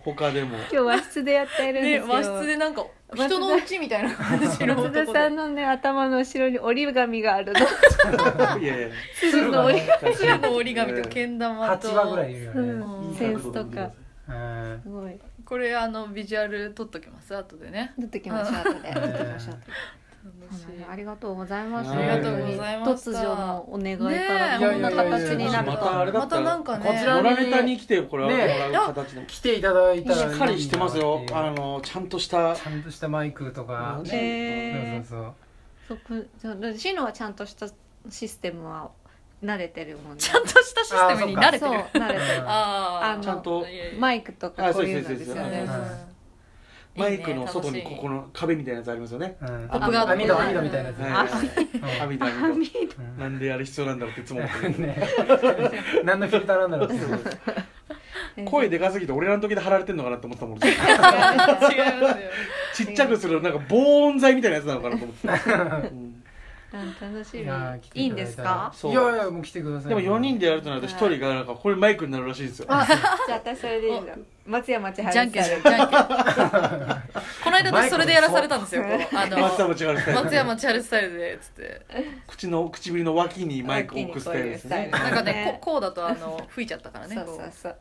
[0.00, 0.56] 他でも。
[0.58, 2.06] 今日和室でやってるんですよ。
[2.06, 7.60] ね和室でなんか人の家みたいな感じの松田さんのね頭の後ろに折り紙があるの。
[8.60, 8.88] いやいや。
[9.18, 10.16] 鶴の折り確かに。
[10.16, 11.88] 鶴の折り紙とけん玉と。
[11.88, 13.90] 8話ぐらいいるよね、センスとか。
[14.82, 15.18] すごい。
[15.44, 17.34] これあのビジュアル撮っときます。
[17.34, 17.94] 後でね。
[17.98, 18.92] 出てきま後で。
[18.92, 19.52] 出てきました。
[19.52, 20.07] 楽しい
[20.90, 21.90] ありがとうございます。
[21.90, 23.10] ありがとうございました。
[23.10, 26.84] 突如のお願いかねらえこんな形になるまとまったなんかね。
[26.86, 27.04] こち
[27.50, 29.26] らに来てこれはもねらう形でも。
[29.26, 31.24] 来ていただいたしっかりしてますよ。
[31.32, 32.56] あのちゃんとした。
[32.56, 35.04] ちゃんとしたマイクとか、ねえ。
[35.08, 35.34] そう
[35.88, 37.68] そうそこじゃあシノはちゃんとした
[38.10, 38.90] システムは
[39.42, 40.18] 慣れてるもんね。
[40.18, 42.42] ちゃんとしたシステムに慣れてそうる慣れてる。
[42.44, 43.64] あーあのちゃんと。
[43.98, 45.40] マイクとかこういうのですよね。
[45.40, 45.72] あそうです。
[45.72, 46.08] そう
[46.98, 49.36] マイクの外にここの壁みたいなやつありますよね。
[49.40, 50.98] そう、うん、ポップガード網戸網戸みたいなやつ、
[52.02, 52.96] 網だ網網戸。
[52.98, 53.18] うん。
[53.18, 54.80] なんであれ必要なんだろうっていつも思ってる。
[54.80, 55.08] ね。
[56.04, 58.44] 何のフィルターなんだろうって。
[58.44, 60.58] 声でかすぎて俺らの時で貼られてんのかなって思ってたもん。
[62.74, 65.28] ちっちゃくするなんか防音材みたいなやつなのかなと思って
[66.70, 67.44] 楽しみ。
[67.44, 68.42] いやいいんですか？
[68.42, 68.92] らそう。
[68.92, 69.88] いやいやもう来てください。
[69.88, 72.66] でも4人でやるとなると1人がなんかこれマイクになるらしいんですよ。
[72.68, 75.88] あじゃあ私それでいいじゃん松山千春じゃんけんじゃんけん。
[75.88, 78.84] この間私それでやらされたんですよ。
[78.84, 81.86] あの松山千春スタイル松山千春スタイルでつって。
[82.26, 84.90] 口の唇の脇にマイクを置くスタイルですね。
[84.92, 85.58] なんかねね。
[85.62, 87.76] ここうだとあの吹いちゃったからねそうこそうそう。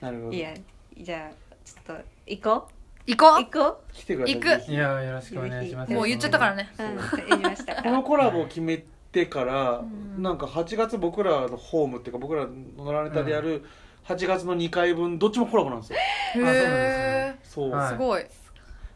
[0.00, 0.32] なるほど。
[0.32, 0.52] いや
[0.98, 1.34] じゃあ
[1.64, 2.68] ちょっと行こ
[3.06, 3.44] 行こう。
[3.44, 4.34] 行こ来てください。
[4.34, 4.70] 行く。
[4.70, 5.92] いやよろしくお願いします。
[5.92, 6.72] うもう言っちゃったからね。
[6.78, 9.82] ううん言いましたかこらのコラボを決めてから、
[10.18, 13.64] なんか8月僕らのホームっていうか僕らのらネタでやる
[14.06, 15.98] 8月の2回分どっちもコラボなんですよ。
[15.98, 18.24] へえそう、はいすごい。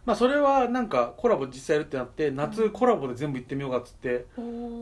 [0.05, 4.27] まあそれはなんかコラボ実際やるってなって夏コラボで全部行ってみようかっつって、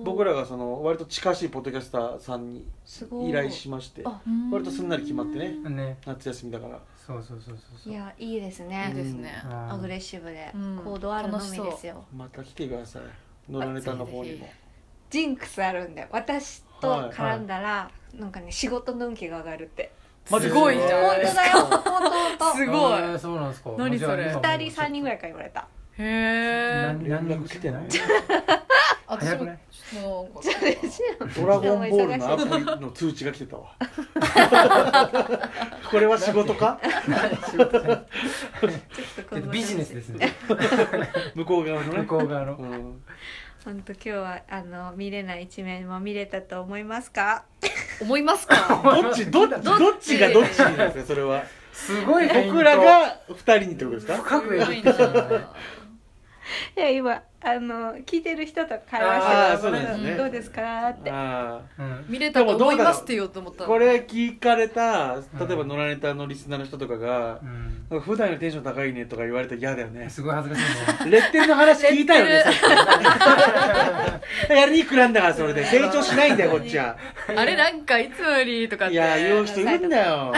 [0.05, 4.21] 僕らがその割と近しいポッドキャスターさんにすごい依頼しましてあ
[4.53, 5.97] 割とすんなり決まってねね。
[6.05, 7.93] 夏休みだからそうそうそうそうそう。
[7.93, 8.87] いやいいですね。
[8.89, 9.43] いいですね。
[9.45, 9.73] うん。
[9.73, 10.51] アグレッシブで。
[10.55, 10.81] うん。
[10.85, 12.05] 行動あるのみですよ。
[12.17, 13.53] また来てください。
[13.53, 14.49] 野良ネタの方にも。
[15.11, 19.93] ジンクスあるんで私と絡んだらなんかね仕事の運気が上がるって。
[20.31, 21.53] マジすごいじゃん本当だよ。
[21.67, 22.93] 本当すごい。
[22.93, 23.71] えーそうなんですか。
[23.77, 24.25] 何それ？
[24.25, 25.61] じゃあ今二人三人ぐらいから言われた。
[25.61, 27.85] へえ何何連絡来てない？
[29.07, 29.53] 私も
[29.91, 33.77] 早くないちょっとドラゴンボールのアプリの通知が来てたわ。
[35.91, 36.81] これは仕事か？
[39.53, 40.33] ビジネスですね。
[41.37, 41.99] 向こう側のね。
[42.01, 42.57] 向こう側の。
[42.57, 43.03] うん。
[43.65, 47.45] 本当今日はあの見れない一面も見れたと思いますか？
[48.01, 48.83] 思いますか？
[49.03, 49.31] どっち？
[49.31, 49.63] どっち？
[49.63, 50.19] どっち？
[50.19, 51.45] がどっちなんですかそれは？
[51.73, 54.17] すごい僕らが二人にってことですか？
[54.19, 54.61] 深くい
[56.77, 60.15] や今あの聞いてる人と会話してたそうですね。
[60.17, 60.89] どうですか？
[60.89, 61.11] って。
[61.11, 68.01] あうん見れたと思いますって言おうと思ったこれ聞かれた例えば野良ネタのリスナーの人とかがうん。
[68.01, 70.09] 普段よりテンション高いねとか言われたら嫌だよね。
[70.09, 71.11] すごい恥ずかしいね。
[71.11, 72.43] レッテンの話聞いたよね
[74.49, 75.65] やりにくらんだからそれで。
[75.67, 76.97] 成長しないんだよこっちは。
[77.37, 78.95] あれなんかいつもよりとかって。
[78.95, 80.33] いや言う人いるんだよ。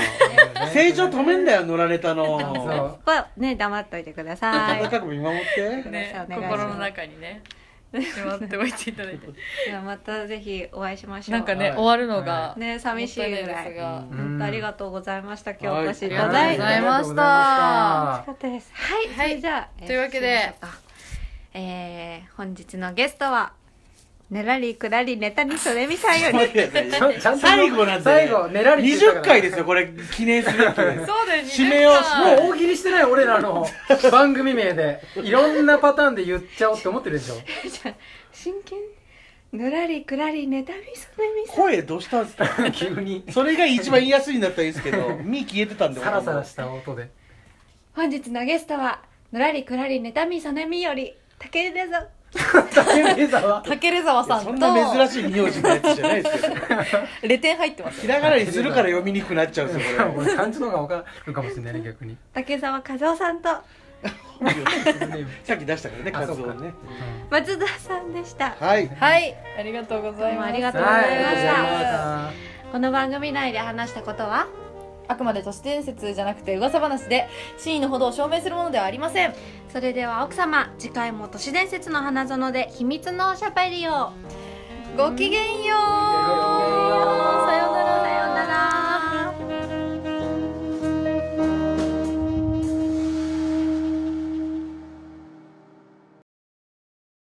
[0.72, 2.98] 成長止めんだよ野良ネタその
[3.36, 4.82] ね黙っといてください。
[4.82, 5.88] 温かく見守って。
[5.90, 7.42] ね心の中にね
[7.94, 9.26] しまっておいていただいて。
[9.66, 11.38] ではまたぜひお会いしましょう。
[11.38, 11.76] なんかね、はい。
[11.76, 13.78] 終わるのがね寂しいぐらい。
[14.42, 15.53] ありがとうございました。
[15.53, 16.59] 今日はいお越しいただいて。
[16.59, 16.80] ござい。
[16.80, 18.72] ましたありがとうございま楽しかったです。
[18.74, 19.28] はい、はい。
[19.30, 19.97] それじゃあ、えーとい。
[19.97, 20.55] うわけで
[21.55, 23.53] えー、本日のゲストは
[24.28, 26.38] ねらりくらりネタにそれみさんより
[27.38, 29.34] 最後なんで最後ねらりって言った20から。
[29.34, 31.06] 回ですよこれ記念すべきそうだよ
[31.44, 31.92] 締めよう。
[31.94, 33.66] 20もう大喜利してない俺らの
[34.10, 35.00] 番組名で。
[35.22, 37.34] いろんなパターンで言っちゃおうって思ってるでしょ。
[37.36, 37.94] じゃあ
[38.32, 38.78] 真剣。
[39.52, 42.46] ぬらりくらりネタみそれみ声どうしたんですか？
[42.72, 43.24] 急に。
[43.30, 47.08] それが一番言いやすいんだったらいいですけど「み」消えてたんでサラサラした音で。
[47.94, 51.92] 本日のゲストはぬらりくらりネタみそねみより竹出ぞ
[52.74, 53.62] 竹目沢。
[53.62, 54.45] 竹レ沢さんと。
[54.47, 56.55] そんな珍しい名字のやつじゃないですけど
[57.22, 61.74] レテン入ってますひらがなにするから読みにくくなっちゃうんですよこ俺漢字の方が分かるかもしれない。
[61.74, 63.49] ね逆に竹澤和夫さんと。
[63.49, 64.11] れ
[65.45, 66.11] さっき出したからね
[66.61, 66.74] ね。
[67.30, 68.55] 松田さんでした。
[68.61, 68.89] はい。
[68.89, 69.34] はい。
[69.59, 70.49] ありがとうございます。
[70.49, 72.30] ありがとうはいございました。
[72.72, 74.47] この番組内で話したことは？
[75.09, 77.28] あくまで都市伝説じゃなくて噂話で
[77.59, 79.34] 真意のほどを証明するものではありません。
[79.72, 84.12] それでは奥様次回も都市伝説の花園で秘密のおしゃべりを
[84.96, 85.78] ごきげんよう。
[87.46, 87.86] した